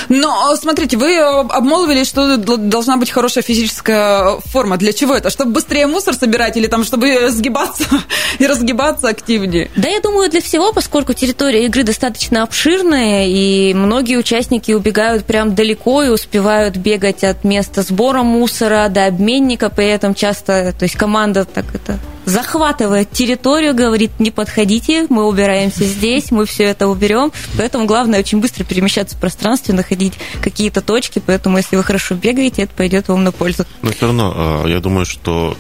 Но, 0.09 0.53
э, 0.53 0.57
смотрите, 0.57 0.96
вы 0.96 1.14
э, 1.14 1.20
обмолвились, 1.22 2.07
что 2.09 2.37
должна 2.37 2.96
быть 2.96 3.11
хорошая 3.11 3.42
физическая 3.42 4.38
форма. 4.46 4.76
Для 4.76 4.92
чего 4.92 5.16
это? 5.16 5.31
Чтобы 5.31 5.53
быстрее 5.53 5.87
мусор 5.88 6.14
собирать 6.14 6.57
или 6.57 6.68
там, 6.68 6.85
чтобы 6.85 7.31
сгибаться 7.31 7.87
и 8.38 8.46
разгибаться 8.46 9.09
активнее? 9.09 9.70
Да, 9.76 9.88
я 9.88 10.00
думаю, 10.00 10.31
для 10.31 10.40
всего, 10.40 10.72
поскольку 10.72 11.12
территория 11.12 11.66
игры 11.66 11.83
достаточно 11.83 12.44
обширная, 12.44 13.26
и 13.26 13.74
многие 13.74 14.16
участники 14.16 14.72
убегают 14.72 15.24
прям 15.24 15.55
далеко 15.57 16.05
и 16.05 16.09
успевают 16.09 16.76
бегать 16.76 17.24
от 17.24 17.42
места 17.42 17.83
сбора 17.83 18.22
мусора 18.22 18.88
до 18.88 19.07
обменника, 19.31 19.71
при 19.71 19.87
этом 19.87 20.14
часто, 20.14 20.75
то 20.77 20.85
есть 20.85 20.97
команда 20.97 21.45
так 21.45 21.66
это 21.75 21.99
захватывает 22.27 23.11
территорию, 23.11 23.75
говорит, 23.75 24.12
не 24.21 24.31
подходите, 24.31 25.07
мы 25.09 25.27
убираемся 25.27 25.85
здесь, 25.85 26.31
мы 26.31 26.45
все 26.45 26.64
это 26.64 26.87
уберем. 26.87 27.33
Поэтому 27.57 27.87
главное 27.87 28.21
очень 28.21 28.40
быстро 28.40 28.62
перемещаться 28.62 29.16
в 29.16 29.21
пространстве, 29.21 29.75
находить 29.75 30.14
какие-то 30.40 30.81
точки, 30.81 31.21
поэтому 31.25 31.57
если 31.57 31.77
вы 31.77 31.83
хорошо 31.83 32.14
бегаете, 32.14 32.62
это 32.62 32.75
пойдет 32.75 33.09
вам 33.09 33.25
на 33.25 33.33
пользу. 33.33 33.64
Но 33.83 33.90
все 33.90 34.07
равно, 34.07 34.62
э, 34.64 34.71
я 34.71 34.81
думаю, 34.81 35.07
что 35.07 35.57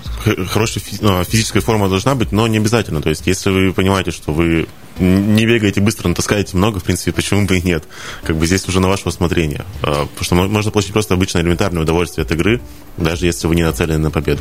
хорошая 0.48 0.84
э, 0.84 1.24
физическая 1.24 1.62
форма 1.62 1.88
должна 1.88 2.14
быть, 2.14 2.30
но 2.30 2.46
не 2.46 2.58
обязательно. 2.58 3.00
То 3.02 3.08
есть, 3.08 3.26
если 3.26 3.50
вы 3.50 3.72
понимаете, 3.72 4.10
что 4.10 4.32
вы 4.32 4.68
не 5.00 5.46
бегаете 5.46 5.80
быстро, 5.80 6.08
но 6.08 6.14
таскаете 6.14 6.56
много, 6.56 6.78
в 6.80 6.84
принципе, 6.84 7.12
почему 7.12 7.46
бы 7.46 7.58
и 7.58 7.62
нет? 7.62 7.84
Как 8.22 8.36
бы 8.36 8.46
здесь 8.46 8.66
уже 8.68 8.80
на 8.80 8.88
ваше 8.88 9.08
усмотрение. 9.08 9.64
Э, 9.82 10.06
Потому 10.06 10.22
что 10.24 10.34
мо- 10.34 10.48
можно 10.48 10.70
получить 10.70 10.92
просто 10.92 11.14
обычное 11.14 11.42
элементарное 11.42 11.82
удовольствие 11.82 12.24
от 12.24 12.32
игры, 12.32 12.60
даже 12.96 13.26
если 13.26 13.46
вы 13.46 13.56
не 13.56 13.62
нацелены 13.62 13.98
на 13.98 14.10
победу. 14.10 14.40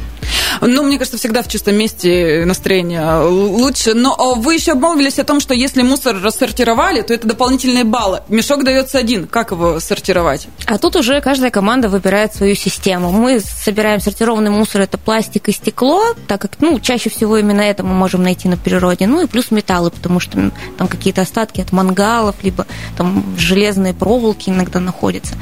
Ну, 0.61 0.83
мне 0.83 0.97
кажется, 0.97 1.17
всегда 1.17 1.41
в 1.43 1.47
чистом 1.47 1.75
месте 1.75 2.43
настроение 2.45 3.21
лучше. 3.23 3.93
Но 3.93 4.35
э, 4.37 4.39
вы 4.41 4.55
еще 4.55 4.73
обмолвились 4.73 5.19
о 5.19 5.23
том, 5.23 5.39
что 5.39 5.53
если 5.53 5.81
мусор 5.81 6.21
рассортировали, 6.21 7.01
то 7.01 7.13
это 7.13 7.27
дополнительные 7.27 7.83
баллы. 7.83 8.21
Мешок 8.29 8.63
дается 8.63 8.97
один. 8.97 9.27
Как 9.27 9.51
его 9.51 9.79
сортировать? 9.79 10.47
А 10.65 10.77
тут 10.77 10.95
уже 10.95 11.21
каждая 11.21 11.51
команда 11.51 11.89
выбирает 11.89 12.33
свою 12.35 12.55
систему. 12.55 13.11
Мы 13.11 13.39
собираем 13.39 13.99
сортированный 14.01 14.49
мусор, 14.51 14.81
это 14.81 14.97
пластик 14.97 15.47
и 15.49 15.51
стекло, 15.51 16.13
так 16.27 16.41
как, 16.41 16.51
ну, 16.59 16.79
чаще 16.79 17.09
всего 17.09 17.37
именно 17.37 17.61
это 17.61 17.83
мы 17.83 17.93
можем 17.93 18.23
найти 18.23 18.47
на 18.49 18.57
природе. 18.57 19.07
Ну 19.07 19.23
и 19.23 19.27
плюс 19.27 19.51
металлы, 19.51 19.91
потому 19.91 20.19
что 20.19 20.48
там 20.77 20.87
какие-то 20.87 21.21
остатки 21.21 21.61
от 21.61 21.71
мангалов, 21.71 22.35
либо 22.43 22.65
там 22.97 23.23
железные 23.37 23.93
проволоки 23.93 24.49
иногда 24.49 24.79
находятся. 24.79 25.35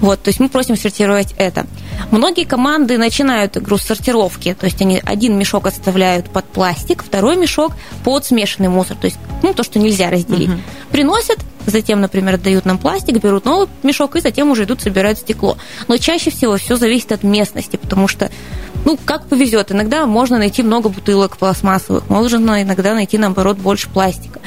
Вот, 0.00 0.22
то 0.22 0.28
есть 0.28 0.40
мы 0.40 0.48
просим 0.48 0.76
сортировать 0.76 1.34
это. 1.36 1.66
Многие 2.10 2.44
команды 2.44 2.98
начинают 2.98 3.56
игру 3.56 3.78
с 3.78 3.82
сортировки, 3.82 4.54
то 4.58 4.66
есть 4.66 4.80
они 4.82 5.00
один 5.04 5.38
мешок 5.38 5.66
оставляют 5.66 6.30
под 6.30 6.44
пластик, 6.44 7.02
второй 7.02 7.36
мешок 7.36 7.72
под 8.04 8.24
смешанный 8.24 8.68
мусор, 8.68 8.96
то 8.96 9.06
есть 9.06 9.18
ну, 9.42 9.54
то, 9.54 9.62
что 9.62 9.78
нельзя 9.78 10.10
разделить. 10.10 10.50
Приносят, 10.90 11.38
затем, 11.66 12.00
например, 12.00 12.34
отдают 12.34 12.64
нам 12.64 12.78
пластик, 12.78 13.22
берут 13.22 13.44
новый 13.44 13.68
мешок 13.82 14.16
и 14.16 14.20
затем 14.20 14.50
уже 14.50 14.64
идут 14.64 14.82
собирать 14.82 15.18
стекло. 15.18 15.56
Но 15.88 15.96
чаще 15.96 16.30
всего 16.30 16.56
все 16.56 16.76
зависит 16.76 17.12
от 17.12 17.22
местности, 17.22 17.76
потому 17.76 18.08
что, 18.08 18.30
ну, 18.84 18.98
как 19.04 19.26
повезет, 19.26 19.72
иногда 19.72 20.06
можно 20.06 20.38
найти 20.38 20.62
много 20.62 20.88
бутылок 20.88 21.36
пластмассовых, 21.36 22.08
можно 22.08 22.62
иногда 22.62 22.94
найти, 22.94 23.18
наоборот, 23.18 23.58
больше 23.58 23.88
пластика. 23.88 24.40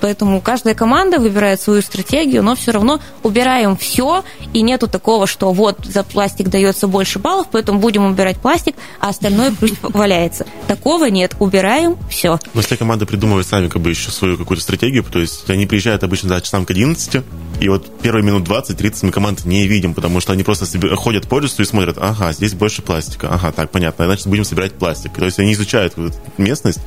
Поэтому 0.00 0.40
каждая 0.40 0.74
команда 0.74 1.18
выбирает 1.18 1.60
свою 1.60 1.82
стратегию, 1.82 2.42
но 2.42 2.54
все 2.54 2.72
равно 2.72 3.00
убираем 3.22 3.76
все, 3.76 4.24
и 4.52 4.62
нету 4.62 4.88
такого, 4.88 5.26
что 5.26 5.52
вот 5.52 5.84
за 5.84 6.02
пластик 6.04 6.48
дается 6.48 6.86
больше 6.86 7.18
баллов, 7.18 7.48
поэтому 7.50 7.80
будем 7.80 8.04
убирать 8.04 8.38
пластик, 8.38 8.76
а 9.00 9.08
остальное 9.08 9.52
пусть 9.58 9.76
валяется. 9.82 10.46
Такого 10.66 11.06
нет, 11.06 11.34
убираем 11.38 11.96
все. 12.08 12.38
Но 12.54 12.60
если 12.60 12.76
команда 12.76 13.06
придумывает 13.06 13.46
сами 13.46 13.68
как 13.68 13.82
бы 13.82 13.90
еще 13.90 14.10
свою 14.10 14.36
какую-то 14.36 14.62
стратегию, 14.62 15.04
то 15.04 15.18
есть 15.18 15.48
они 15.50 15.66
приезжают 15.66 16.04
обычно 16.04 16.28
за 16.28 16.40
часам 16.40 16.64
к 16.64 16.70
11, 16.70 17.24
и 17.60 17.68
вот 17.68 18.00
первые 18.00 18.22
минут 18.22 18.48
20-30 18.48 19.06
мы 19.06 19.10
команд 19.10 19.44
не 19.44 19.66
видим, 19.66 19.94
потому 19.94 20.20
что 20.20 20.32
они 20.32 20.44
просто 20.44 20.66
себе- 20.66 20.94
ходят 20.94 21.28
по 21.28 21.40
лесу 21.40 21.62
и 21.62 21.64
смотрят, 21.64 21.98
ага, 22.00 22.32
здесь 22.32 22.54
больше 22.54 22.82
пластика, 22.82 23.28
ага, 23.30 23.50
так, 23.52 23.70
понятно, 23.70 24.04
значит, 24.04 24.26
будем 24.28 24.44
собирать 24.44 24.74
пластик. 24.74 25.12
То 25.14 25.24
есть 25.24 25.38
они 25.40 25.54
изучают 25.54 25.94
местность, 26.36 26.80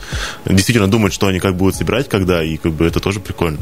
действительно 0.46 0.90
думают, 0.90 1.14
что 1.14 1.28
они 1.28 1.40
как 1.40 1.56
будут 1.56 1.76
собирать, 1.76 2.08
когда, 2.08 2.42
и 2.44 2.56
как 2.58 2.72
бы 2.72 2.86
это 2.86 3.01
тоже 3.02 3.20
прикольно. 3.20 3.58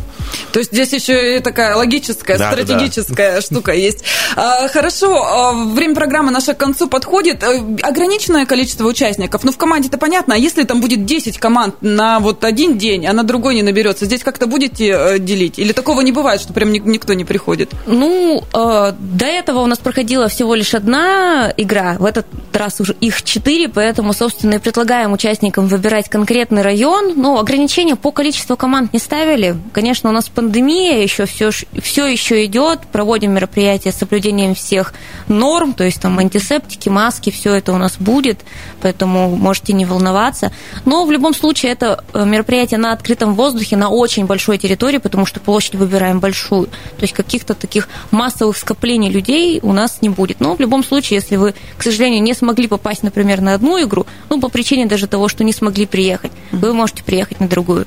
То 0.52 0.60
есть 0.60 0.72
здесь 0.72 0.94
еще 0.94 1.38
и 1.38 1.40
такая 1.40 1.76
логическая, 1.76 2.38
Да, 2.38 2.52
да, 2.52 2.56
да. 2.58 2.64
стратегическая 2.64 3.42
штука 3.42 3.72
есть. 3.74 4.04
А, 4.36 4.68
Хорошо, 4.68 5.24
а, 5.24 5.54
время 5.54 5.96
программы 5.96 6.32
наше 6.32 6.54
к 6.54 6.58
концу 6.58 6.88
подходит. 6.88 7.44
Э, 7.44 7.62
Ограниченное 7.82 8.46
количество 8.46 8.86
участников. 8.88 9.44
Ну, 9.44 9.52
в 9.52 9.58
команде-то 9.58 9.98
понятно, 9.98 10.36
а 10.36 10.38
если 10.38 10.64
там 10.64 10.82
будет 10.82 11.06
10 11.06 11.38
команд 11.40 11.76
на 11.82 12.20
вот 12.20 12.44
один 12.44 12.78
день, 12.78 13.06
а 13.08 13.14
на 13.14 13.24
другой 13.24 13.56
не 13.56 13.64
наберется, 13.64 14.06
здесь 14.06 14.22
как-то 14.24 14.46
будете 14.48 14.88
э, 14.90 15.20
делить? 15.20 15.58
Или 15.58 15.72
такого 15.72 16.02
не 16.02 16.12
бывает, 16.12 16.42
что 16.42 16.54
прям 16.54 16.72
ни- 16.72 16.80
никто 16.80 17.14
не 17.14 17.26
приходит? 17.26 17.72
Ну, 17.88 18.44
э, 18.54 18.94
до 19.00 19.26
этого 19.26 19.60
у 19.62 19.66
нас 19.66 19.80
проходила 19.80 20.28
всего 20.28 20.54
лишь 20.56 20.74
одна 20.74 21.52
игра. 21.58 21.96
В 22.00 22.06
этот 22.06 22.28
раз 22.54 22.80
уже 22.82 22.94
их 23.00 23.24
четыре, 23.24 23.70
поэтому, 23.70 24.14
собственно, 24.14 24.56
и 24.56 24.58
предлагаем 24.60 25.14
участникам 25.14 25.68
выбирать 25.68 26.10
конкретный 26.10 26.62
район. 26.62 27.14
Но 27.16 27.40
ограничения 27.40 27.96
по 27.96 28.12
количеству 28.12 28.56
команд 28.58 28.94
не 28.94 29.00
ставили. 29.30 29.58
Конечно, 29.74 30.10
у 30.10 30.14
нас 30.14 30.28
пандемия, 30.28 31.02
еще 31.02 31.26
все, 31.26 31.52
все 31.52 32.08
еще 32.08 32.46
идет. 32.46 32.80
Проводим 32.92 33.34
мероприятия 33.34 33.92
с 33.92 33.98
соблюдением 33.98 34.56
всех 34.56 34.94
норм, 35.28 35.74
то 35.74 35.84
есть 35.84 36.02
там 36.02 36.18
антисептики, 36.18 36.90
маски, 36.90 37.30
все 37.30 37.54
это 37.54 37.74
у 37.74 37.78
нас 37.78 37.98
будет, 38.00 38.40
поэтому 38.82 39.36
можете 39.36 39.74
не 39.74 39.86
волноваться. 39.86 40.52
Но 40.86 41.06
в 41.06 41.12
любом 41.12 41.36
случае 41.36 41.74
это 41.74 42.04
э, 42.14 42.26
мероприятие 42.26 42.80
на 42.80 42.92
открытом 42.92 43.36
воздухе, 43.36 43.78
на 43.78 43.90
очень 43.90 44.26
большой 44.26 44.58
территории, 44.58 44.98
потому 44.98 45.26
что 45.26 45.40
площадь 45.40 45.76
выбираем 45.76 46.20
большую. 46.20 46.66
То 46.66 47.02
есть 47.02 47.14
каких-то 47.14 47.54
таких 47.54 47.88
массовых 48.12 48.58
скоплений 48.58 49.10
людей 49.10 49.60
у 49.62 49.74
нас 49.74 50.00
не 50.02 50.10
будет. 50.10 50.40
Но 50.40 50.56
в 50.56 50.60
любом 50.60 50.84
случае, 50.84 51.20
если 51.20 51.36
вы, 51.36 51.54
к 51.78 51.84
сожалению, 51.84 52.24
не 52.24 52.34
смогли 52.34 52.68
попасть, 52.68 53.04
например, 53.04 53.42
на 53.42 53.54
одну 53.54 53.80
игру, 53.84 54.08
ну, 54.30 54.40
по 54.40 54.50
причине 54.50 54.88
даже 54.88 55.08
того, 55.08 55.28
что 55.28 55.44
не 55.44 55.54
смогли 55.54 55.86
приехать, 55.86 56.32
вы 56.52 56.74
можете 56.74 57.04
приехать 57.04 57.40
на 57.40 57.48
другую. 57.48 57.86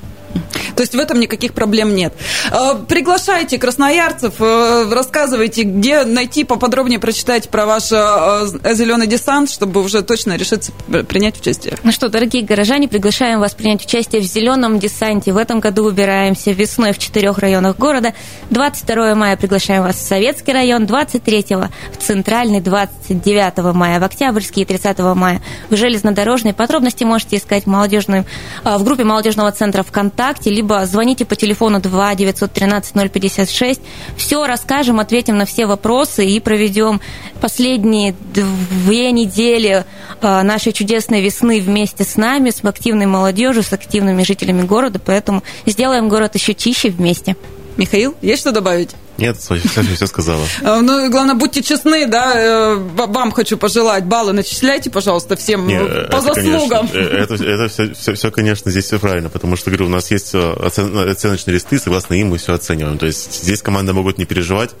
То 0.75 0.81
есть 0.81 0.95
в 0.95 0.99
этом 0.99 1.19
никаких 1.19 1.53
проблем 1.53 1.95
нет. 1.95 2.13
Э, 2.51 2.75
приглашайте 2.87 3.57
красноярцев, 3.57 4.33
э, 4.39 4.89
рассказывайте, 4.91 5.63
где 5.63 6.03
найти, 6.03 6.43
поподробнее 6.43 6.99
прочитать 6.99 7.49
про 7.49 7.65
ваш 7.65 7.91
э, 7.91 8.73
зеленый 8.73 9.07
десант, 9.07 9.51
чтобы 9.51 9.81
уже 9.81 10.01
точно 10.01 10.35
решиться 10.35 10.71
принять 11.07 11.39
участие. 11.39 11.77
Ну 11.83 11.91
что, 11.91 12.09
дорогие 12.09 12.43
горожане, 12.43 12.87
приглашаем 12.87 13.39
вас 13.39 13.53
принять 13.53 13.85
участие 13.85 14.21
в 14.21 14.25
зеленом 14.25 14.79
десанте. 14.79 15.31
В 15.31 15.37
этом 15.37 15.59
году 15.59 15.85
убираемся 15.85 16.51
весной 16.51 16.93
в 16.93 16.97
четырех 16.97 17.37
районах 17.37 17.77
города. 17.77 18.13
22 18.49 19.15
мая 19.15 19.37
приглашаем 19.37 19.83
вас 19.83 19.95
в 19.95 20.01
Советский 20.01 20.53
район, 20.53 20.85
23 20.85 21.45
в 21.55 21.69
Центральный, 21.99 22.61
29 22.61 23.73
мая 23.75 23.99
в 23.99 24.03
Октябрьский 24.03 24.63
и 24.63 24.65
30 24.65 24.99
мая 25.15 25.41
в 25.69 25.75
Железнодорожный. 25.75 26.53
Подробности 26.53 27.03
можете 27.03 27.37
искать 27.37 27.63
в, 27.65 27.67
молодежной, 27.67 28.25
в 28.63 28.83
группе 28.83 29.03
молодежного 29.03 29.51
центра 29.51 29.83
ВКонтакте, 29.83 30.22
либо 30.45 30.85
звоните 30.85 31.25
по 31.25 31.35
телефону 31.35 31.79
2 31.79 32.15
913 32.15 33.11
056. 33.11 33.81
Все 34.17 34.45
расскажем, 34.45 34.99
ответим 34.99 35.37
на 35.37 35.45
все 35.45 35.65
вопросы 35.65 36.25
и 36.25 36.39
проведем 36.39 37.01
последние 37.41 38.15
две 38.33 39.11
недели 39.11 39.85
а, 40.21 40.43
нашей 40.43 40.71
чудесной 40.71 41.21
весны 41.21 41.59
вместе 41.59 42.03
с 42.03 42.15
нами, 42.15 42.49
с 42.49 42.63
активной 42.63 43.05
молодежью, 43.05 43.63
с 43.63 43.73
активными 43.73 44.23
жителями 44.23 44.63
города. 44.63 44.99
Поэтому 45.03 45.43
сделаем 45.65 46.09
город 46.09 46.35
еще 46.35 46.53
чище 46.53 46.89
вместе. 46.89 47.35
Михаил, 47.77 48.15
есть 48.21 48.41
что 48.41 48.51
добавить? 48.51 48.91
Нет, 49.23 49.41
Софья 49.41 49.83
все 49.95 50.07
сказала. 50.07 50.45
А, 50.63 50.81
ну, 50.81 51.09
главное, 51.09 51.35
будьте 51.35 51.63
честны, 51.63 52.05
да, 52.07 52.33
э, 52.35 52.75
вам 52.75 53.31
хочу 53.31 53.57
пожелать. 53.57 54.05
Баллы 54.05 54.33
начисляйте, 54.33 54.89
пожалуйста, 54.89 55.35
всем 55.35 55.67
Нет, 55.67 55.81
э, 55.81 56.07
по 56.11 56.17
это, 56.17 56.21
заслугам. 56.21 56.87
Конечно, 56.87 56.97
э, 56.97 57.23
это, 57.23 57.33
это 57.35 57.67
все, 57.69 57.93
все, 57.93 58.13
все, 58.15 58.31
конечно, 58.31 58.69
здесь 58.69 58.85
все 58.85 58.99
правильно, 58.99 59.29
потому 59.29 59.55
что, 59.55 59.69
говорю, 59.69 59.85
у 59.85 59.89
нас 59.89 60.11
есть 60.11 60.35
оценочные 60.35 61.55
листы, 61.55 61.79
согласно 61.79 62.15
им 62.15 62.29
мы 62.29 62.37
все 62.37 62.53
оцениваем. 62.53 62.97
То 62.97 63.05
есть 63.05 63.43
здесь 63.43 63.61
команда 63.61 63.93
могут 63.93 64.17
не 64.17 64.25
переживать, 64.25 64.71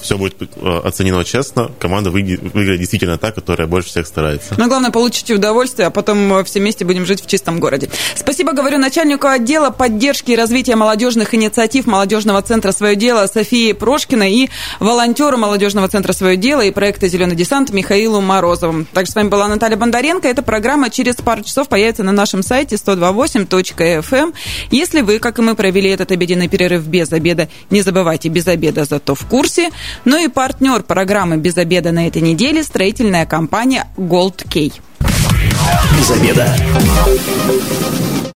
все 0.00 0.18
будет 0.18 0.36
а, 0.56 0.82
оценено 0.84 1.24
честно, 1.24 1.70
команда 1.78 2.10
выиграет 2.10 2.78
действительно 2.78 3.18
та, 3.18 3.32
которая 3.32 3.66
больше 3.66 3.88
всех 3.88 4.06
старается. 4.06 4.54
Но 4.56 4.68
главное, 4.68 4.90
получите 4.90 5.34
удовольствие, 5.34 5.88
а 5.88 5.90
потом 5.90 6.44
все 6.44 6.60
вместе 6.60 6.84
будем 6.84 7.06
жить 7.06 7.22
в 7.22 7.26
чистом 7.26 7.60
городе. 7.60 7.88
Спасибо, 8.14 8.52
говорю, 8.52 8.78
начальнику 8.78 9.26
отдела 9.26 9.70
поддержки 9.70 10.32
и 10.32 10.36
развития 10.36 10.76
молодежных 10.76 11.34
инициатив 11.34 11.86
молодежного 11.86 12.42
центра 12.42 12.72
«Свое 12.72 12.96
дело» 12.96 13.26
Софии 13.26 13.72
Прошкиной 13.72 14.32
и 14.32 14.50
волонтеру 14.80 15.36
молодежного 15.38 15.88
центра 15.88 16.12
«Свое 16.12 16.36
дело» 16.36 16.60
и 16.62 16.70
проекта 16.70 17.08
«Зеленый 17.08 17.36
десант» 17.36 17.70
Михаилу 17.70 18.20
Морозову. 18.20 18.86
Также 18.92 19.12
с 19.12 19.14
вами 19.14 19.28
была 19.28 19.48
Наталья 19.48 19.76
Бондаренко. 19.76 20.28
Эта 20.28 20.42
программа 20.42 20.90
через 20.90 21.16
пару 21.16 21.42
часов 21.42 21.68
появится 21.68 22.02
на 22.02 22.12
нашем 22.12 22.42
сайте 22.42 22.76
128.fm. 22.76 24.16
Эм. 24.16 24.34
Если 24.70 25.00
вы, 25.00 25.18
как 25.18 25.38
и 25.38 25.42
мы, 25.42 25.54
провели 25.54 25.90
этот 25.90 26.12
обеденный 26.12 26.48
перерыв 26.48 26.86
без 26.86 27.12
обеда, 27.12 27.48
не 27.70 27.82
забывайте, 27.82 28.28
без 28.28 28.46
обеда 28.46 28.84
зато 28.84 29.14
в 29.14 29.26
курсе 29.26 29.55
курсе. 29.56 29.70
Ну 30.04 30.22
и 30.22 30.28
партнер 30.28 30.82
программы 30.82 31.36
«Без 31.36 31.56
обеда» 31.56 31.92
на 31.92 32.06
этой 32.06 32.22
неделе– 32.22 32.62
строительная 32.64 33.26
компания 33.26 33.88
«Голд 33.96 34.44
Кей». 34.48 34.72
Без 35.98 36.10
обеда. 36.10 36.54